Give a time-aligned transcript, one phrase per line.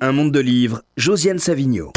[0.00, 1.92] Un monde de livres, Josiane Savigno.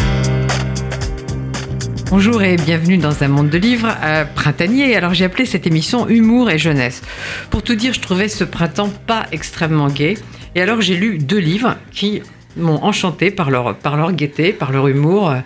[2.09, 4.95] Bonjour et bienvenue dans un monde de livres euh, printanier.
[4.95, 7.03] Alors j'ai appelé cette émission Humour et jeunesse.
[7.51, 10.17] Pour tout dire, je trouvais ce printemps pas extrêmement gai.
[10.55, 12.23] Et alors j'ai lu deux livres qui
[12.57, 15.41] m'ont enchanté par leur, par leur gaieté, par leur humour, euh,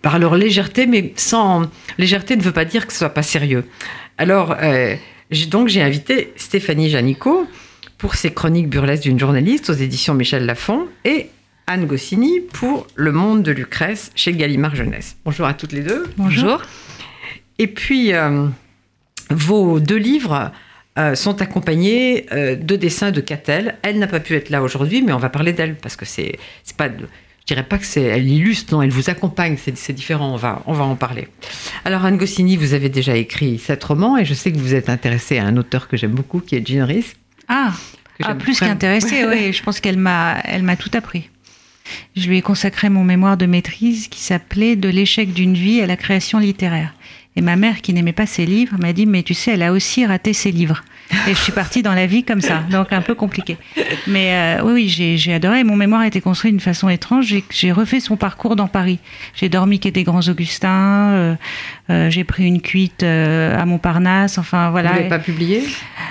[0.00, 1.68] par leur légèreté, mais sans
[1.98, 3.64] légèreté ne veut pas dire que ce soit pas sérieux.
[4.18, 4.94] Alors euh,
[5.48, 7.48] donc j'ai invité Stéphanie Janico
[7.98, 11.30] pour ses chroniques burlesques d'une journaliste aux éditions Michel Lafon et
[11.68, 15.16] Anne Goscinny pour Le Monde de Lucrèce chez Gallimard Jeunesse.
[15.24, 16.04] Bonjour à toutes les deux.
[16.16, 16.62] Bonjour.
[17.58, 18.46] Et puis, euh,
[19.30, 20.50] vos deux livres
[20.98, 23.76] euh, sont accompagnés euh, de dessins de Catel.
[23.82, 26.38] Elle n'a pas pu être là aujourd'hui, mais on va parler d'elle parce que c'est
[26.64, 26.88] c'est pas.
[26.88, 27.06] de-
[27.48, 30.36] Je dirais pas que c'est elle illustre, non, elle vous accompagne, c'est c'est différent, on
[30.36, 31.28] va, on va en parler.
[31.84, 34.88] Alors Anne Goscinny, vous avez déjà écrit sept romans et je sais que vous êtes
[34.88, 37.12] intéressée à un auteur que j'aime beaucoup qui est Jean Rhys.
[37.48, 37.72] Ah,
[38.22, 39.52] ah, plus qu'intéressée, oui.
[39.52, 41.28] Je pense qu'elle m'a, elle m'a tout appris.
[42.16, 45.86] Je lui ai consacré mon mémoire de maîtrise qui s'appelait De l'échec d'une vie à
[45.86, 46.94] la création littéraire.
[47.36, 49.72] Et ma mère, qui n'aimait pas ses livres, m'a dit Mais tu sais, elle a
[49.72, 50.82] aussi raté ses livres.
[51.26, 53.56] Et je suis partie dans la vie comme ça, donc un peu compliqué.
[54.06, 55.64] Mais euh, oui, j'ai, adoré.
[55.64, 57.34] Mon mémoire a été construit d'une façon étrange.
[57.50, 58.98] J'ai, refait son parcours dans Paris.
[59.34, 61.12] J'ai dormi quai des Grands Augustins.
[61.12, 61.34] euh,
[61.90, 64.36] euh, j'ai pris une cuite à Montparnasse.
[64.38, 64.90] Enfin voilà.
[64.90, 65.62] Vous l'avez pas publié?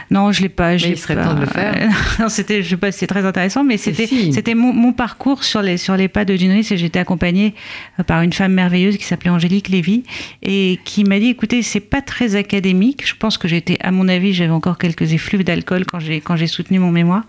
[0.09, 0.77] Non, je l'ai pas.
[0.77, 1.75] je Mais il serait pas- temps de le faire.
[2.19, 4.31] non, c'était, je sais pas, c'était très intéressant, mais c'était, si.
[4.31, 7.53] c'était mon, mon parcours sur les sur les pas de Rhys et j'étais accompagnée
[7.99, 10.03] euh, par une femme merveilleuse qui s'appelait Angélique Lévy
[10.43, 13.05] et qui m'a dit, écoutez, c'est pas très académique.
[13.05, 16.35] Je pense que j'étais, à mon avis, j'avais encore quelques effluves d'alcool quand j'ai quand
[16.37, 17.23] j'ai soutenu mon mémoire,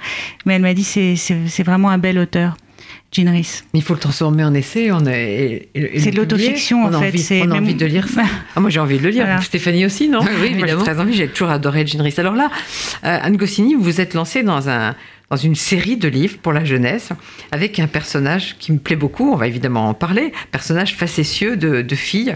[0.47, 2.57] mais elle m'a dit, c'est c'est, c'est vraiment un bel auteur.
[3.11, 3.65] Jean Rhys.
[3.73, 4.93] Il faut le transformer en essai.
[4.93, 7.55] On a- et- et- et C'est de l'autofiction, en On a fait, envie- on a
[7.55, 8.23] même- envie de lire ça.
[8.57, 9.25] Ah, moi, j'ai envie de le lire.
[9.25, 9.41] Voilà.
[9.41, 10.21] Stéphanie aussi, non?
[10.43, 10.83] Oui, Moi, évidemment.
[10.85, 11.15] très envie.
[11.15, 12.15] J'ai toujours adoré Jean Rhys.
[12.19, 12.51] Alors là,
[13.05, 14.95] euh, Anne Goscinny, vous vous êtes lancée dans un
[15.31, 17.11] dans une série de livres pour la jeunesse
[17.53, 19.31] avec un personnage qui me plaît beaucoup.
[19.31, 20.33] On va évidemment en parler.
[20.53, 22.35] Personnage facétieux de, de fille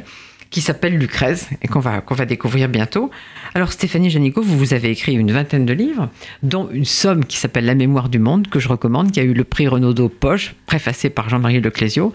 [0.53, 3.11] qui s'appelle Lucrèce et qu'on va, va découvrir bientôt.
[3.55, 6.11] Alors Stéphanie Janico, vous, vous avez écrit une vingtaine de livres,
[6.43, 9.33] dont une somme qui s'appelle La mémoire du monde, que je recommande, qui a eu
[9.33, 12.13] le prix Renaudot Poche, préfacé par Jean-Marie Leclésio.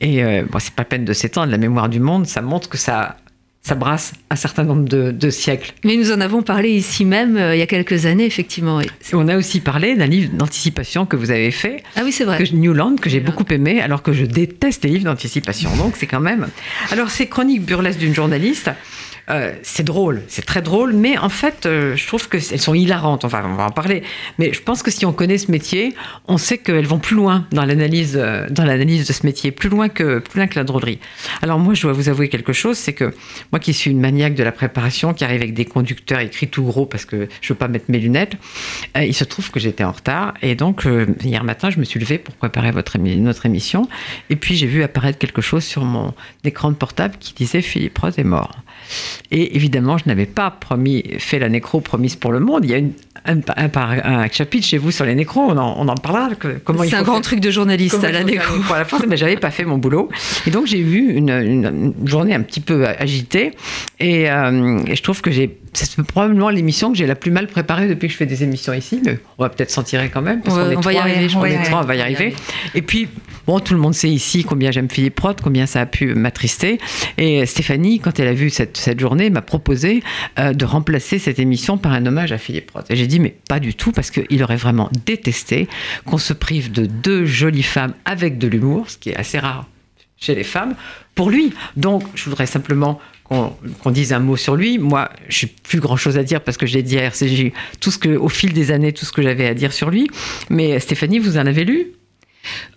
[0.00, 3.16] Et euh, c'est pas peine de s'étendre, La mémoire du monde, ça montre que ça,
[3.64, 5.72] ça brasse un certain nombre de, de siècles.
[5.84, 8.80] Mais nous en avons parlé ici même euh, il y a quelques années, effectivement.
[8.80, 12.24] Et on a aussi parlé d'un livre d'anticipation que vous avez fait, Ah oui, c'est
[12.24, 12.38] vrai.
[12.42, 15.70] que Newland, que j'ai beaucoup aimé, alors que je déteste les livres d'anticipation.
[15.76, 16.48] Donc c'est quand même.
[16.90, 18.70] Alors ces chroniques burlesques d'une journaliste.
[19.30, 23.24] Euh, c'est drôle, c'est très drôle, mais en fait, euh, je trouve qu'elles sont hilarantes.
[23.24, 24.02] Enfin, on va en parler.
[24.38, 25.94] Mais je pense que si on connaît ce métier,
[26.26, 29.68] on sait qu'elles vont plus loin dans l'analyse, euh, dans l'analyse de ce métier, plus
[29.68, 30.98] loin que plus loin que la drôlerie.
[31.40, 33.14] Alors moi, je dois vous avouer quelque chose, c'est que
[33.52, 36.64] moi qui suis une maniaque de la préparation, qui arrive avec des conducteurs écrits tout
[36.64, 38.36] gros parce que je veux pas mettre mes lunettes,
[38.96, 40.86] il se trouve que j'étais en retard et donc
[41.22, 43.88] hier matin, je me suis levée pour préparer notre émission
[44.30, 47.98] et puis j'ai vu apparaître quelque chose sur mon écran de portable qui disait Philippe
[47.98, 48.56] Roth est mort.
[49.30, 52.64] Et évidemment, je n'avais pas promis, fait la nécro promise pour le monde.
[52.64, 52.92] Il y a une,
[53.24, 56.30] un, un par- un chapitre chez vous sur les nécros, on en, on en parlera.
[56.64, 59.16] comment C'est un grand faire- truc de journaliste à la nécro à la France, mais
[59.16, 60.08] j'avais pas fait mon boulot.
[60.46, 63.52] Et donc j'ai eu une, une- une journée un petit peu agitée.
[64.00, 67.46] Et, euh, et je trouve que j'ai, c'est probablement l'émission que j'ai la plus mal
[67.46, 69.00] préparée depuis que je fais des émissions ici.
[69.04, 70.42] Mais on va peut-être s'en tirer quand même.
[70.42, 72.34] Parce qu'on est on va y trois, arriver, on est trois, on va y arriver.
[72.74, 73.08] Et puis,
[73.46, 76.78] bon, tout le monde sait ici combien j'aime Philippe Roth, combien ça a pu m'attrister.
[77.16, 80.02] Et Stéphanie, quand elle a vu cette, cette journée, m'a proposé
[80.38, 82.90] euh, de remplacer cette émission par un hommage à Philippe Roth.
[82.90, 85.68] Et j'ai dit, mais pas du tout, parce qu'il aurait vraiment détesté
[86.04, 89.66] qu'on se prive de deux jolies femmes avec de l'humour, ce qui est assez rare
[90.22, 90.74] chez les femmes,
[91.14, 91.52] pour lui.
[91.76, 94.78] Donc, je voudrais simplement qu'on dise un mot sur lui.
[94.78, 97.90] Moi, je n'ai plus grand-chose à dire parce que je l'ai dit à RCJ, tout
[97.90, 100.08] ce que, au fil des années, tout ce que j'avais à dire sur lui.
[100.50, 101.92] Mais Stéphanie, vous en avez lu?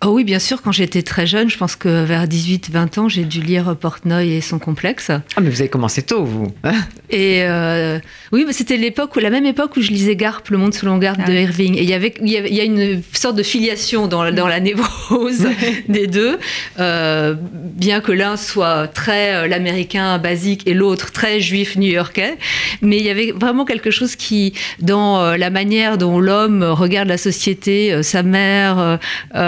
[0.04, 3.24] Oh oui, bien sûr, quand j'étais très jeune, je pense que vers 18-20 ans, j'ai
[3.24, 5.10] dû lire Portnoy et son complexe.
[5.10, 6.48] Ah, mais vous avez commencé tôt, vous.
[6.64, 6.74] hein?
[7.10, 7.98] Et euh,
[8.32, 10.98] oui, mais c'était l'époque, où- la même époque où je lisais Garp, Le Monde selon
[10.98, 11.32] Garp Ah de.
[11.32, 11.74] Irving.
[11.76, 14.30] Et il y avait, il y avait- il y a une sorte de filiation dans,
[14.32, 15.46] dans la névrose
[15.88, 16.38] des deux,
[16.78, 22.36] euh, bien que l'un soit très euh, l'américain basique et l'autre très juif new-yorkais.
[22.82, 27.08] Mais il y avait vraiment quelque chose qui, dans euh, la manière dont l'homme regarde
[27.08, 28.98] la société, euh, sa mère,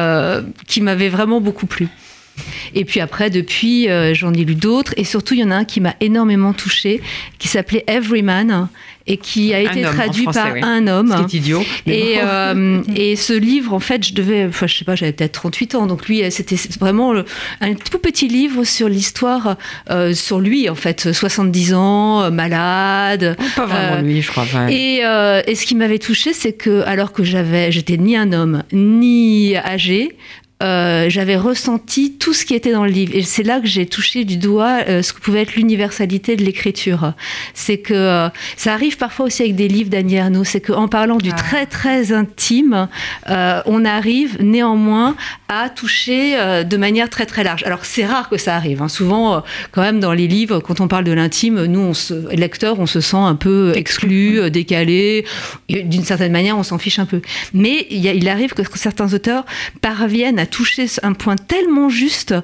[0.08, 1.88] euh, qui m'avait vraiment beaucoup plu.
[2.75, 4.94] Et puis après, depuis, euh, j'en ai lu d'autres.
[4.96, 7.00] Et surtout, il y en a un qui m'a énormément touchée,
[7.38, 8.69] qui s'appelait Everyman,
[9.08, 10.60] et qui a Un été traduit français, par oui.
[10.62, 11.14] un homme.
[11.19, 11.62] Ce qui est idiot.
[11.87, 15.32] Et, euh, et ce livre, en fait, je devais, enfin, je sais pas, j'avais peut-être
[15.32, 17.25] 38 ans, donc lui, c'était vraiment le-
[17.60, 19.56] un tout petit livre sur l'histoire,
[19.90, 23.37] euh, sur lui, en fait, 70 ans, euh, malade.
[23.56, 24.44] Pas vraiment euh, lui, je crois.
[24.70, 28.32] Et, euh, et ce qui m'avait touché, c'est que alors que j'avais, j'étais ni un
[28.32, 30.16] homme ni âgé,
[30.62, 33.12] euh, j'avais ressenti tout ce qui était dans le livre.
[33.14, 36.43] Et c'est là que j'ai touché du doigt euh, ce que pouvait être l'universalité de
[36.44, 37.12] l'écriture.
[37.55, 40.44] C'est que euh, ça arrive parfois aussi avec des livres d'Annie Ernaux.
[40.44, 41.37] C'est qu'en parlant du Ah.
[41.37, 42.88] très très intime,
[43.28, 45.14] on arrive néanmoins
[45.49, 47.62] à toucher de manière très très large.
[47.64, 48.82] Alors c'est rare que ça arrive.
[48.82, 48.88] hein.
[48.88, 52.81] Souvent, quand même, dans les livres, quand on parle de l'intime, nous, on se, lecteurs,
[52.81, 55.25] on se sent un peu exclu, décalé.
[55.69, 57.20] D'une certaine manière, on s'en fiche un peu.
[57.54, 59.44] Mais il, y a- il arrive que certains auteurs
[59.81, 62.34] parviennent à toucher un point tellement juste.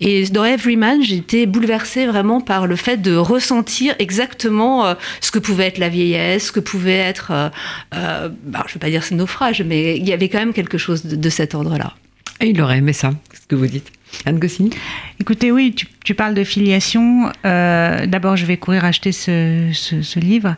[0.00, 5.38] Et dans Everyman, j'étais bouleversée vraiment par le fait de ressentir exactement euh, ce que
[5.38, 7.48] pouvait être la vieillesse, ce que pouvait être, euh,
[7.94, 10.52] euh, bah, je ne veux pas dire ce naufrage, mais il y avait quand même
[10.52, 11.94] quelque chose de, de cet ordre-là.
[12.40, 13.90] Et il aurait aimé ça, ce que vous dites.
[14.26, 14.70] Anne Goscinny
[15.20, 17.30] Écoutez, oui, tu, tu parles de filiation.
[17.44, 20.56] Euh, D'abord, je vais courir acheter ce, ce- ce livre.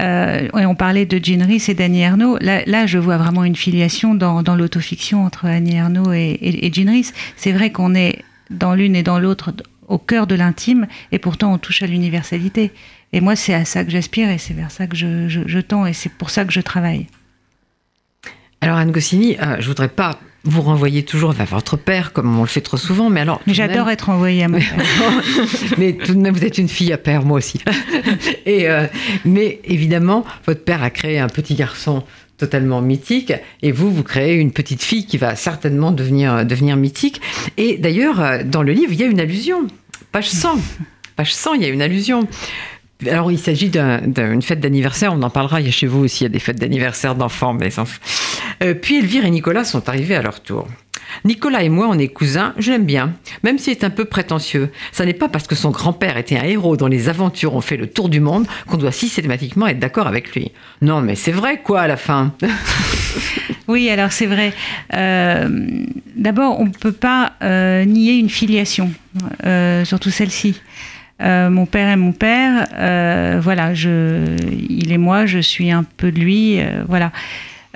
[0.00, 2.36] Euh, et on parlait de Jean Rhys et d'Annie Ernaux.
[2.40, 6.66] Là, là, je vois vraiment une filiation dans, dans l'autofiction entre Annie Ernaux et, et,
[6.66, 7.12] et Jean Rhys.
[7.36, 9.52] C'est vrai qu'on est dans l'une et dans l'autre
[9.88, 12.70] au cœur de l'intime, et pourtant on touche à l'universalité.
[13.12, 15.58] Et moi, c'est à ça que j'aspire, et c'est vers ça que je, je- je
[15.58, 17.06] tends, et c'est pour ça que je travaille.
[18.60, 22.42] Alors Anne Goscinny, euh, je voudrais pas vous renvoyer toujours vers votre père, comme on
[22.42, 23.40] le fait trop souvent, mais alors...
[23.46, 24.74] Mais j'adore même- être envoyée à mon père.
[25.78, 27.60] mais tout de même, vous êtes une fille à père, moi aussi.
[28.46, 28.86] Et, euh,
[29.24, 32.04] mais évidemment, votre père a créé un petit garçon
[32.38, 37.20] totalement mythique, et vous, vous créez une petite fille qui va certainement devenir, devenir mythique.
[37.58, 39.66] Et d'ailleurs, euh, dans le livre, il y a une allusion.
[40.10, 40.58] Page 100.
[41.16, 42.26] Page 100, il y a une allusion.
[43.06, 46.00] Alors, il s'agit d'un- d'une fête d'anniversaire, on en parlera, il y a chez vous
[46.04, 47.78] aussi, il y a des fêtes d'anniversaire d'enfants, mais.
[47.78, 47.84] Euh,
[48.82, 50.66] puis Elvire et Nicolas sont arrivés à leur tour.
[51.24, 54.70] Nicolas et moi, on est cousins, je l'aime bien, même s'il est un peu prétentieux.
[54.92, 57.76] Ça n'est pas parce que son grand-père était un héros dont les aventures ont fait
[57.76, 60.52] le tour du monde qu'on doit systématiquement être d'accord avec lui.
[60.82, 62.32] Non, mais c'est vrai quoi à la fin
[63.68, 64.52] Oui, alors c'est vrai.
[64.94, 65.48] Euh,
[66.16, 68.92] D'abord, on ne peut pas euh, nier une filiation,
[69.46, 70.60] euh, surtout celle-ci.
[71.22, 74.36] Euh, mon père est mon père, euh, voilà, je,
[74.68, 77.12] il est moi, je suis un peu de lui, euh, voilà.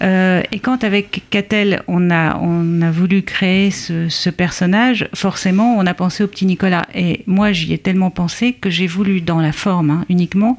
[0.03, 5.87] Euh, et quand avec Catel, on a, on a voulu créer ce, personnage, forcément, on
[5.87, 6.87] a pensé au petit Nicolas.
[6.95, 10.57] Et moi, j'y ai tellement pensé que j'ai voulu, dans la forme hein, uniquement,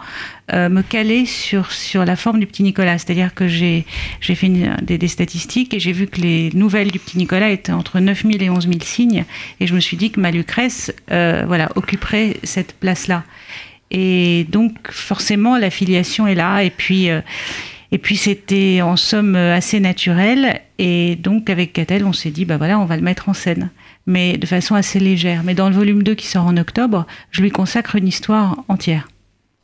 [0.54, 2.98] euh, me caler sur, sur la forme du petit Nicolas.
[2.98, 3.86] C'est-à-dire que j'ai
[4.22, 4.50] fait
[4.82, 8.50] des, statistiques et j'ai vu que les nouvelles du petit Nicolas étaient entre 9000 et
[8.50, 9.26] 11 000 signes.
[9.60, 13.24] Et je me suis dit que ma Lucrèce euh, voilà, occuperait cette place-là.
[13.92, 16.64] Et donc, forcément, la filiation est là.
[16.64, 17.10] Et puis,
[17.92, 20.62] et puis c'était en somme assez naturel.
[20.78, 23.70] Et donc, avec Catel, on s'est dit, bah voilà, on va le mettre en scène.
[24.08, 25.44] Mais de façon assez légère.
[25.44, 29.08] Mais dans le volume 2 qui sort en octobre, je lui consacre une histoire entière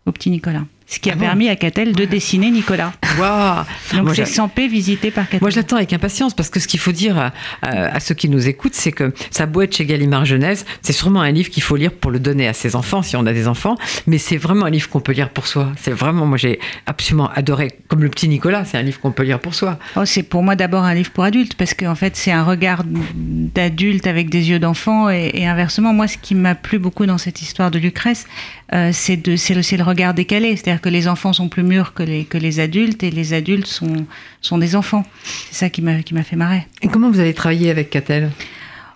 [0.05, 0.65] au petit Nicolas.
[0.93, 2.91] Ce qui a Ah bon permis à Catel de dessiner Nicolas.
[3.17, 3.63] Waouh
[3.95, 5.39] Donc c'est j'a- 100 p visité par Catel.
[5.41, 8.13] Moi, je l'attends avec impatience parce que ce qu'il faut dire à, à- à ceux
[8.13, 9.13] qui nous écoutent, c'est que
[9.47, 12.47] beau être chez Gallimard Jeunesse, c'est sûrement un livre qu'il faut lire pour le donner
[12.47, 15.13] à ses enfants, si on a des enfants, mais c'est vraiment un livre qu'on peut
[15.13, 15.71] lire pour soi.
[15.81, 19.23] C'est vraiment, moi, j'ai absolument adoré, comme le petit Nicolas, c'est un livre qu'on peut
[19.23, 19.79] lire pour soi.
[19.95, 22.83] Oh, c'est pour moi d'abord un livre pour adultes parce qu'en fait c'est un regard
[22.85, 27.17] d'adulte avec des yeux d'enfant et, et inversement moi ce qui m'a plu beaucoup dans
[27.17, 28.25] cette histoire de Lucrèce
[28.73, 32.25] euh, c'est le, le regard décalé c'est-à-dire que les enfants sont plus mûrs que les
[32.25, 34.05] que les adultes et les adultes sont
[34.41, 35.05] sont des enfants.
[35.49, 36.67] C'est ça qui m'a qui m'a fait marrer.
[36.81, 38.31] Et comment vous allez travailler avec Catel?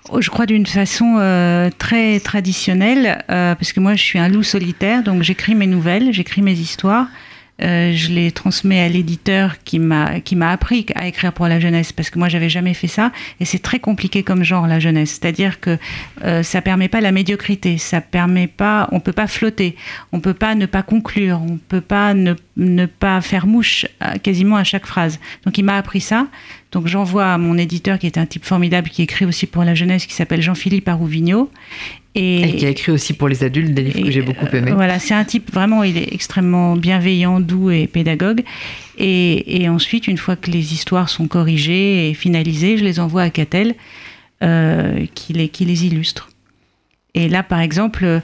[0.10, 4.27] Oh, Je crois d'une façon euh, très traditionnelle, euh, parce que moi je suis un
[4.27, 7.08] loup solitaire, donc j'écris mes nouvelles, j'écris mes histoires,
[7.62, 11.60] euh, je les transmets à l'éditeur qui m'a qui m'a appris à écrire pour la
[11.60, 14.80] jeunesse, parce que moi j'avais jamais fait ça, et c'est très compliqué comme genre la
[14.80, 15.78] jeunesse, c'est-à-dire que
[16.24, 19.76] euh, ça permet pas la médiocrité, ça permet pas, on peut pas flotter,
[20.12, 24.20] on peut pas ne pas conclure, on peut pas ne, ne pas faire mouche à-
[24.20, 25.20] quasiment à chaque phrase.
[25.46, 26.28] Donc il m'a appris ça.
[26.72, 29.76] Donc j'envoie à mon éditeur qui est un type formidable qui écrit aussi pour la
[29.76, 31.50] jeunesse qui s'appelle Jean-Philippe Arouvigno.
[32.15, 34.57] Et, Et qui a écrit aussi pour les adultes des livres que j'ai beaucoup euh,
[34.57, 34.72] aimés.
[34.72, 38.41] voilà, c'est un type vraiment, il est extrêmement bienveillant, doux et pédagogue.
[38.98, 43.24] Et, et ensuite, une fois que les histoires sont corrigées et finalisées, je les envoie
[43.24, 43.75] à Catel
[44.43, 46.29] euh, qui, les, qui les illustre.
[47.13, 48.22] Et là, par exemple,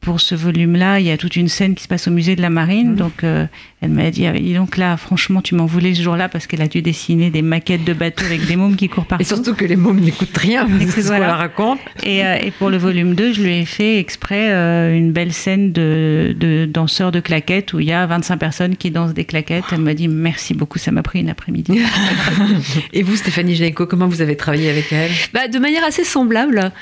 [0.00, 2.42] pour ce volume-là, il y a toute une scène qui se passe au musée de
[2.42, 2.90] la Marine.
[2.90, 2.96] Mhm.
[2.96, 3.46] Donc, euh,
[3.82, 6.60] elle m'a dit, ah, dis donc là, franchement, tu m'en voulais ce jour-là parce qu'elle
[6.60, 9.22] a dû dessiner des maquettes de bateaux avec des mômes qui courent partout.
[9.22, 11.28] Et surtout que les mômes n'écoutent rien, c'est ce qu'on voilà.
[11.28, 11.78] leur raconte.
[12.02, 15.32] Et, euh, et pour le volume 2, je lui ai fait exprès euh, une belle
[15.32, 19.24] scène de, de danseurs de claquettes où il y a 25 personnes qui dansent des
[19.24, 19.64] claquettes.
[19.72, 21.80] Elle m'a dit merci beaucoup, ça m'a pris une après-midi.
[22.92, 25.10] Et vous, Stéphanie Génico, comment vous avez travaillé avec elle?
[25.32, 26.72] Bah, de manière assez semblable.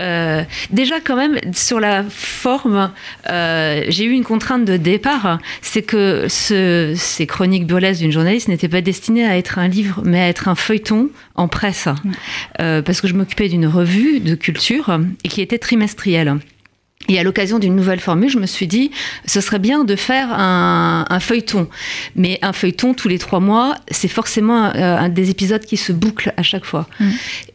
[0.00, 2.90] Euh, déjà, quand même, sur la forme,
[3.28, 5.38] euh, j'ai eu une contrainte de départ.
[5.60, 10.02] C'est que ce- ces chroniques burlesques d'une journaliste n'étaient pas destinées à être un livre,
[10.04, 11.88] mais à être un feuilleton en presse.
[12.60, 16.36] Euh, parce que je m'occupais d'une revue de culture et qui était trimestrielle.
[17.08, 18.90] Et à l'occasion d'une nouvelle formule, je me suis dit,
[19.26, 21.68] ce serait bien de faire un, un feuilleton.
[22.16, 25.92] Mais un feuilleton tous les trois mois, c'est forcément euh, un des épisodes qui se
[25.92, 26.88] bouclent à chaque fois.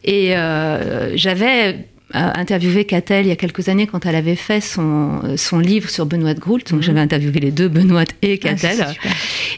[0.04, 1.76] Et euh, j'avais euh,
[2.12, 6.06] interviewé Catel il y a quelques années quand elle avait fait son, son livre sur
[6.06, 6.70] Benoît de Groult.
[6.70, 8.86] Donc j'avais interviewé les deux, Benoît et Ah, Catel.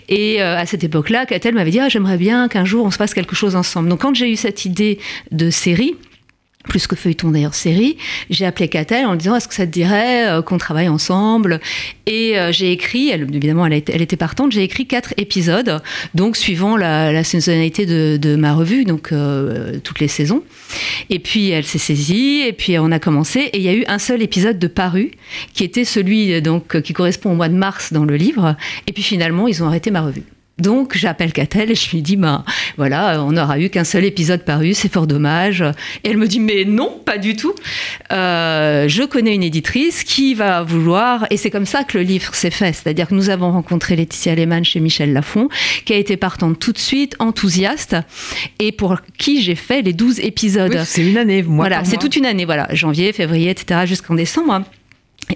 [0.09, 2.97] Et euh, à cette époque-là, Catel m'avait dit ah, j'aimerais bien qu'un jour on se
[2.97, 3.89] fasse quelque chose ensemble.
[3.89, 4.99] Donc quand j'ai eu cette idée
[5.31, 5.97] de série,
[6.65, 7.97] plus que feuilleton d'ailleurs série,
[8.31, 11.61] j'ai appelé Catel en disant est-ce que ça te dirait euh, qu'on travaille ensemble?
[12.07, 15.81] Et euh, j'ai écrit, elle, évidemment elle, était partante, j'ai écrit quatre épisodes,
[16.15, 20.43] donc suivant la, saisonnalité de, ma revue, donc euh, toutes les saisons.
[21.11, 23.85] Et puis elle s'est saisie, et puis on a commencé, et il y a eu
[23.87, 25.13] un seul épisode de paru,
[25.53, 28.57] qui était celui donc qui correspond au mois de mars dans le livre,
[28.87, 30.25] et puis finalement ils ont arrêté ma revue.
[30.59, 32.45] Donc j'appelle Catel et je lui dis ben
[32.77, 35.63] voilà on n'aura eu qu'un seul épisode paru c'est fort dommage
[36.05, 37.55] et elle me dit mais non pas du tout
[38.13, 42.35] Euh, je connais une éditrice qui va vouloir et c'est comme ça que le livre
[42.35, 45.49] s'est fait c'est-à-dire que nous avons rencontré Laetitia Lehmann chez Michel Lafon
[45.85, 47.97] qui a été partante tout de suite enthousiaste
[48.61, 51.67] et pour qui j'ai fait les 12 épisodes Oui, c'est une année, moi.
[51.67, 54.63] voilà, c'est toute une année, voilà, janvier, février, etc., jusqu'en décembre.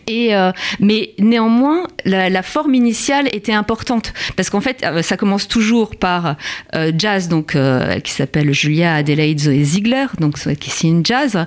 [0.06, 5.16] Et euh, mais néanmoins, la, la forme initiale était importante parce qu'en fait, euh, ça
[5.16, 6.36] commence toujours par
[6.74, 11.38] euh, jazz, donc euh, qui s'appelle Julia Adelaide Zoé Ziegler, donc qui signe jazz.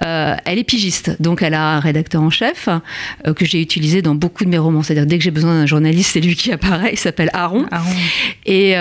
[0.00, 2.68] Elle est pigiste, donc elle a un rédacteur en chef
[3.36, 4.82] que j'ai utilisé dans beaucoup de mes romans.
[4.82, 6.90] C'est-à-dire dès que j'ai besoin d'un journaliste, c'est lui qui apparaît.
[6.92, 7.66] Il s'appelle Aaron.
[7.70, 7.90] Aaron.
[8.46, 8.72] Et,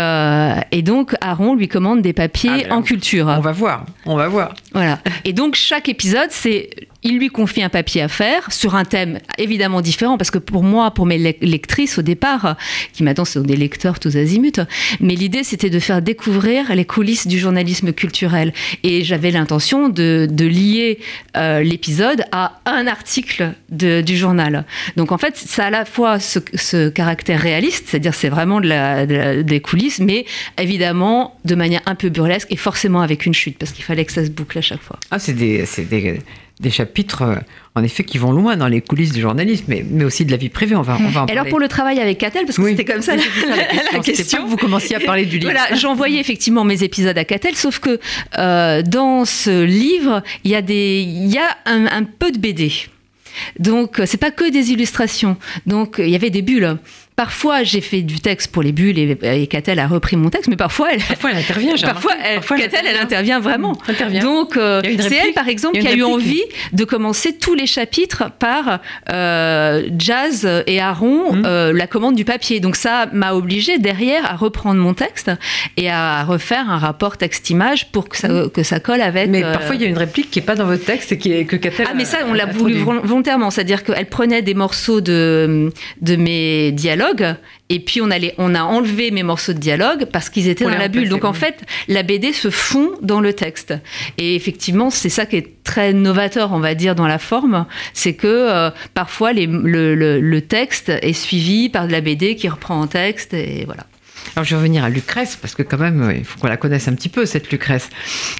[0.72, 3.28] et donc Aaron lui commande des papiers Ah, en culture.
[3.28, 4.54] On va voir, on va voir.
[4.74, 5.00] Voilà.
[5.26, 6.70] Et donc chaque épisode, c'est
[7.04, 10.64] il lui confie un papier à faire sur un thème évidemment différent parce que pour
[10.64, 12.58] moi, pour mes lec- lectrices au départ,
[12.94, 14.66] qui maintenant sont des lecteurs tous azimuts,
[15.00, 18.54] mais l'idée c'était de faire découvrir les coulisses du journalisme culturel
[18.84, 21.00] et j'avais l'intention de, de lier
[21.38, 24.66] euh, l'épisode à un article du journal.
[24.98, 29.62] Donc en fait, ça a à la fois ce, caractère réaliste, c'est-à-dire c'est vraiment des
[29.64, 30.26] coulisses, mais
[30.58, 34.12] évidemment de manière un peu burlesque et forcément avec une chute parce qu'il fallait que
[34.12, 34.98] ça se boucle à chaque fois.
[35.12, 35.66] Ah, c'est des,
[36.60, 37.36] des, chapitres, euh,
[37.76, 40.38] en effet, qui vont loin dans les coulisses du journalisme, mais, mais aussi de la
[40.38, 40.76] vie privée.
[40.76, 41.32] On va, on va en Et parler.
[41.34, 42.72] alors pour le travail avec Catel, parce que Oui.
[42.72, 43.50] c'était comme ça la, question.
[43.94, 44.38] la question.
[44.40, 45.52] pas que vous commenciez à parler du livre.
[45.52, 48.00] Voilà, j'envoyais effectivement mes épisodes à Catel, sauf que
[48.38, 52.38] euh, dans ce livre, il y a, des, il y a un, un peu de
[52.40, 52.72] BD.
[53.58, 55.38] Donc, euh, c'est pas que des illustrations.
[55.66, 56.78] Donc, il y avait des bulles.
[57.24, 60.48] Parfois, j'ai fait du texte pour les bulles et, et Catel a repris mon texte,
[60.50, 61.76] mais parfois, elle, Parfois, elle intervient.
[61.76, 63.74] parfois, elle, Parfois, elle Catel, elle intervient vraiment.
[63.90, 64.22] Intervient.
[64.22, 68.32] Donc, euh, c'est elle, par exemple, qui a eu envie de commencer tous les chapitres
[68.40, 68.80] par
[69.12, 71.44] euh, Jazz et Aaron, Mhm.
[71.46, 72.62] euh, la commande du papier.
[72.62, 75.30] Donc, ça m'a obligé derrière à reprendre mon texte
[75.76, 79.30] et à refaire un rapport texte-image pour que ça, que ça colle avec.
[79.30, 81.34] Mais parfois, il y a une réplique qui n'est pas dans votre texte et qui
[81.34, 85.02] est, que Catel ah mais ça on l'a voulu volontairement, c'est-à-dire qu'elle prenait des morceaux
[85.02, 85.70] de,
[86.02, 87.09] de mes dialogues
[87.70, 91.10] et puis on, a enlevé mes morceaux de dialogue parce qu'ils étaient dans la bulle.
[91.10, 93.74] Donc en fait, la BD se fond dans le texte.
[94.18, 98.14] Et effectivement, c'est ça qui est très novateur, on va dire, dans la forme, c'est
[98.14, 102.48] que euh, parfois les- le, le- le texte est suivi par de la BD qui
[102.50, 103.86] reprend en texte et voilà.
[104.36, 106.88] Alors, je vais revenir à Lucrèce, parce que quand même, il faut qu'on la connaisse
[106.88, 107.90] un petit peu, cette Lucrèce.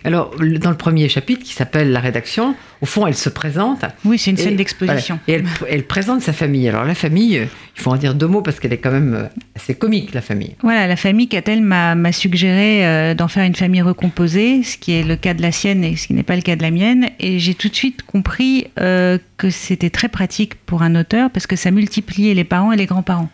[0.04, 3.84] Alors, dans le premier chapitre, qui s'appelle La rédaction, au fond, elle se présente.
[4.06, 5.20] Oui, c'est une Et- scène d'exposition.
[5.28, 5.42] voilà.
[5.42, 6.68] Et elle, elle présente sa famille.
[6.70, 7.46] Alors, la famille, euh,
[7.76, 9.24] il faut en dire deux mots, parce qu'elle est quand même euh,
[9.56, 10.56] assez comique, la famille.
[10.62, 14.94] Voilà, la famille Catel m'a m'a suggéré euh, d'en faire une famille recomposée, ce qui
[14.94, 16.72] est le cas de la sienne et ce qui n'est pas le cas de la
[16.72, 17.10] mienne.
[17.20, 21.48] Et j'ai tout de suite compris euh, que c'était très pratique pour un auteur parce
[21.48, 23.30] que ça multipliait les parents et les grands-parents.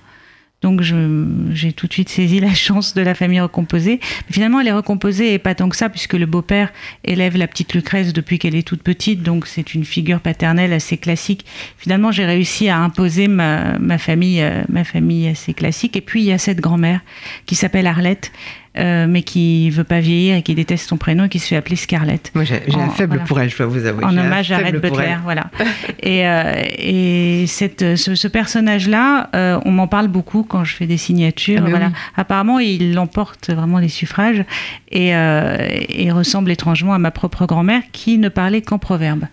[0.66, 4.00] Donc j'ai tout de suite saisi la chance de la famille recomposée.
[4.02, 7.46] Mais finalement, elle est recomposée et pas tant que ça, puisque le beau-père élève la
[7.46, 11.46] petite Lucrèce depuis qu'elle est toute petite, donc c'est une figure paternelle assez classique.
[11.78, 15.96] Finalement, j'ai réussi à imposer ma, ma famille, euh, ma famille assez classique.
[15.98, 17.02] Et puis il y a cette grand-mère
[17.46, 18.32] qui s'appelle Arlette,
[18.78, 21.56] euh, mais qui veut pas vieillir et qui déteste son prénom et qui se fait
[21.56, 23.26] appeler Scarlett Moi, j'ai un faible voilà.
[23.26, 24.04] pour elle, je dois vous avouer.
[24.04, 25.50] en hommage à Red Butler, voilà.
[26.02, 30.86] Et, euh, et cette, ce, ce personnage-là, euh, on m'en parle beaucoup quand je fais
[30.86, 31.60] des signatures.
[31.62, 31.88] Ah, mais voilà.
[31.88, 31.94] oui.
[32.16, 34.44] Apparemment, il l'emporte vraiment les suffrages
[34.92, 39.26] et, et ressemble étrangement à ma propre grand-mère qui ne parlait qu'en proverbes.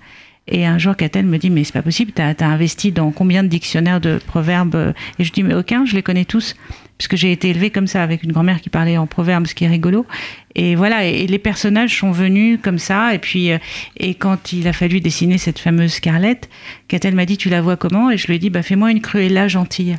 [0.48, 3.42] Et un jour, Catel me dit, mais c'est pas possible, t'as as investi dans combien
[3.44, 4.92] de dictionnaires de proverbes?
[5.18, 6.56] Et je dis, mais aucun, je les connais tous,
[7.02, 9.64] puisque j'ai été élevée comme ça, avec une grand-mère qui parlait en proverbes, ce qui
[9.64, 10.06] est rigolo.
[10.54, 13.14] Et voilà, et, les personnages sont venus comme ça.
[13.14, 13.58] Et puis, euh,
[13.96, 16.48] et quand il a fallu dessiner cette fameuse Scarlett,
[16.88, 18.10] Catel m'a dit Tu la vois comment?
[18.10, 19.98] Et je lui ai dit bah, Fais-moi une Cruella gentille.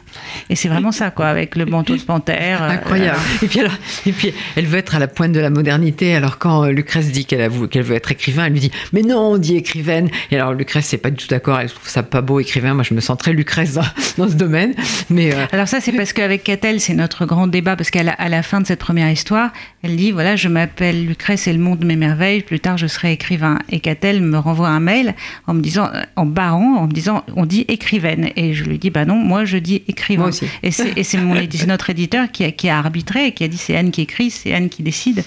[0.49, 2.61] Et c'est vraiment ça, quoi, avec le manteau de panthère.
[2.63, 3.19] Euh, Incroyable.
[3.41, 6.15] et, puis alors, et puis, elle veut être à la pointe de la modernité.
[6.15, 9.33] Alors, quand euh, Lucrèce dit qu'elle qu'elle veut être écrivain, elle lui dit Mais non,
[9.33, 10.09] on dit écrivaine.
[10.29, 11.59] Et alors, Lucrèce, c'est pas du tout d'accord.
[11.59, 12.75] Elle trouve ça pas beau, écrivain.
[12.75, 14.75] Moi, je me sens très Lucrèce dans, ce domaine.
[15.09, 17.75] Mais Alors, ça, c'est parce qu'avec Catel, c'est notre grand débat.
[17.75, 19.51] Parce qu'à la, la fin de cette première histoire,
[19.83, 23.11] elle dit Voilà, je m'appelle Lucrèce et le monde mes merveilles, plus tard je serai
[23.11, 23.59] écrivain.
[23.69, 25.13] Et Catel me renvoie un mail
[25.45, 28.31] en me disant, en barrant, en me disant On dit écrivaine.
[28.37, 30.29] Et je lui dis Bah non, moi je dis écrivain.
[30.63, 34.01] Et c'est notre éditeur qui a, qui a arbitré, qui a dit C'est Anne qui
[34.01, 35.23] écrit, c'est Anne qui décide.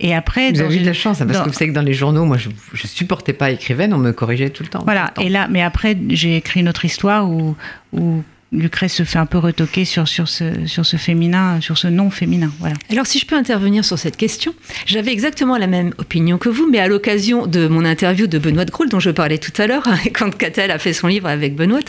[0.00, 0.52] Et après.
[0.52, 2.24] Vous avez eu de la chance, hein, parce que vous savez que dans les journaux,
[2.24, 4.82] moi je, je supportais pas écrivaine, on me corrigeait tout le temps.
[4.84, 7.56] Voilà, et là, mais après j'ai écrit une autre histoire où,
[7.92, 11.86] où Lucrèce se fait un peu retoquer sur, sur, ce, sur ce féminin, sur ce
[11.86, 12.50] nom féminin.
[12.58, 12.74] Voilà.
[12.90, 14.54] Alors, si je peux intervenir sur cette question,
[14.86, 18.64] j'avais exactement la même opinion que vous, mais à l'occasion de mon interview de Benoît
[18.64, 21.54] de Groul, dont je parlais tout à l'heure, quand Catel a fait son livre avec
[21.54, 21.80] Benoît,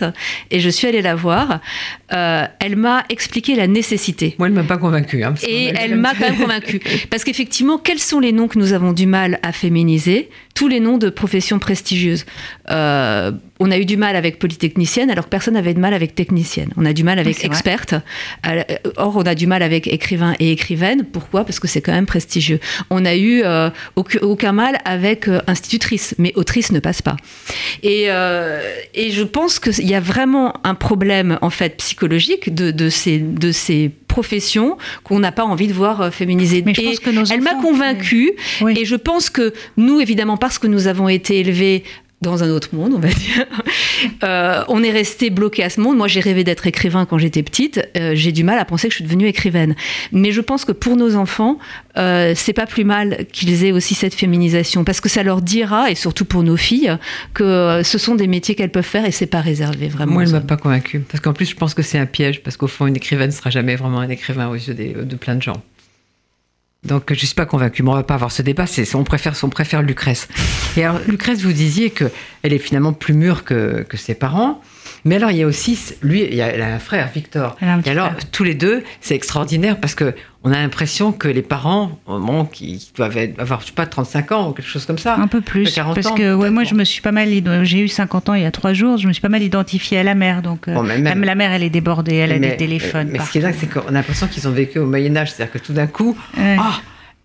[0.51, 1.62] et je suis allée la voir,
[2.13, 4.36] euh, elle m'a expliqué la nécessité.
[4.38, 5.24] Moi, elle m'a pas convaincue.
[5.24, 6.80] Hein, et elle m'a quand même convaincue.
[7.10, 10.30] Parce qu'effectivement, quels sont les noms que nous avons du mal à féminiser?
[10.53, 12.25] Tous les noms de professions prestigieuses.
[12.70, 16.15] Euh, on a eu du mal avec polytechnicienne, alors que personne n'avait de mal avec
[16.15, 16.72] technicienne.
[16.77, 17.94] On a du mal avec experte.
[18.48, 18.63] Euh,
[18.98, 21.06] or, on a du mal avec écrivain et écrivaine.
[21.06, 21.46] Pourquoi?
[21.46, 22.60] Parce que c'est quand même prestigieux.
[22.89, 27.15] On a eu euh, aucun, mal avec euh, institutrice, mais autrice ne passe pas.
[27.84, 28.08] Et,
[28.94, 33.20] et je pense qu'il y a vraiment un problème en fait psychologique de, de ces,
[33.20, 36.63] de ces professions qu'on n'a pas envie de voir féminiser.
[36.65, 38.32] Mais je pense que nos elle m'a convaincue
[38.68, 41.84] et je pense que nous, évidemment, parce que nous avons été élevés
[42.21, 43.45] dans un autre monde, on va dire.
[44.23, 45.97] Euh, on est resté bloqué à ce monde.
[45.97, 47.87] Moi, j'ai rêvé d'être écrivain quand j'étais petite.
[47.95, 49.75] Euh, j'ai du mal à penser que je suis devenue écrivaine.
[50.11, 51.59] Mais je pense que pour nos enfants,
[51.97, 55.91] euh, c'est pas plus mal qu'ils aient aussi cette féminisation, parce que ça leur dira,
[55.91, 56.97] et surtout pour nos filles,
[57.35, 60.13] que ce sont des métiers qu'elles peuvent faire et c'est pas réservé vraiment.
[60.13, 62.57] Moi, elle m'a pas convaincue, parce qu'en plus, je pense que c'est un piège, parce
[62.57, 65.43] qu'au fond, une écrivaine ne sera jamais vraiment un écrivain aux yeux de plein de
[65.43, 65.61] gens.
[66.83, 69.03] Donc je ne suis pas convaincue, mais on va pas avoir ce débat, c'est, on,
[69.03, 70.27] préfère, on préfère Lucrèce.
[70.75, 72.11] Et alors Lucrèce, vous disiez qu'elle
[72.41, 74.61] est finalement plus mûre que, que, ses parents,
[75.05, 77.56] mais alors il y a aussi, lui, il y a, un frère, Victor.
[77.62, 81.99] Et alors tous les deux, c'est extraordinaire parce que on a l'impression que les parents,
[82.08, 85.15] moment qui doivent avoir, je sais pas, 35 ans ou quelque chose comme ça.
[85.15, 85.71] Un peu plus.
[85.71, 87.30] 40 parce que ouais, moi, je me suis pas mal,
[87.63, 89.99] j'ai eu 50 ans il y a trois jours, je me suis pas mal identifiée
[89.99, 90.41] à la mère.
[90.41, 93.10] Donc, euh, même, la mère, elle est débordée, elle a des téléphones.
[93.12, 95.32] Mais, ce qui est dingue, c'est qu'on a l'impression qu'ils ont vécu au Moyen-Âge.
[95.32, 96.82] C'est-à-dire que tout d'un coup, ah,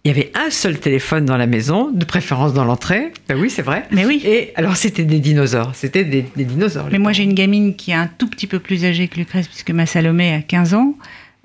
[0.07, 3.13] il y avait un seul téléphone dans la maison, de préférence dans l'entrée.
[3.29, 3.87] Ben oui, c'est vrai.
[3.91, 4.23] Mais oui.
[4.25, 5.75] Et alors, c'était des dinosaures.
[5.75, 6.87] C'était des, des dinosaures.
[6.93, 9.49] Mais moi, j'ai une gamine qui est un tout petit peu plus âgée que Lucrèce,
[9.49, 10.95] puisque ma Salomé a 15 ans.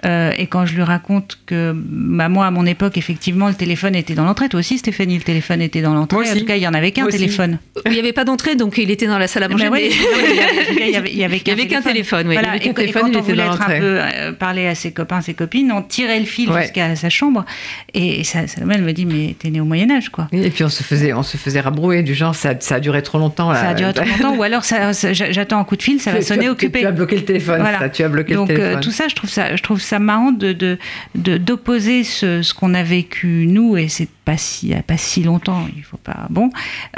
[0.05, 3.95] Euh, et quand je lui raconte que bah, moi, à mon époque, effectivement, le téléphone
[3.95, 4.49] était dans l'entrée.
[4.49, 6.29] Toi aussi, Stéphanie, le téléphone était dans l'entrée.
[6.29, 7.59] En tout cas, il y en avait qu'un téléphone.
[7.85, 9.69] Il n'y avait pas d'entrée, donc il était dans la salle à manger.
[9.69, 12.25] Mais il y avait, qu'un téléphone.
[12.25, 12.55] Voilà.
[12.55, 15.81] Et, quand on voulait être un peu euh, parler à ses copains, ses copines, on
[15.81, 17.45] tirait le fil jusqu'à sa chambre.
[17.93, 20.27] Et ça, Salomé, elle me dit, mais t'es né au Moyen Âge, quoi.
[20.31, 23.03] Et puis on se faisait, on se faisait rabrouer du genre, ça, ça a duré
[23.03, 23.53] trop longtemps.
[23.53, 26.49] Ça a duré trop longtemps, ou alors j'attends un coup de fil, ça va sonner
[26.49, 26.79] occupé.
[26.79, 27.63] Tu as bloqué le téléphone.
[27.93, 28.81] tu as bloqué donc, le téléphone.
[28.81, 30.77] tout ça, je trouve ça, je trouve ça marrant de
[31.15, 35.97] d'opposer ce, qu'on a vécu nous, et c'est pas si, pas si longtemps, il faut
[35.97, 36.49] pas, bon,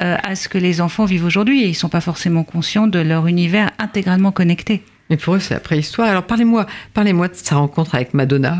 [0.01, 2.99] euh, à ce que les enfants vivent aujourd'hui, et ils sont pas forcément conscients de
[2.99, 4.83] leur univers intégralement connecté.
[5.09, 6.07] Mais pour eux, c'est la préhistoire.
[6.09, 8.57] Alors parlez-moi, parlez-moi de sa rencontre avec Madonna.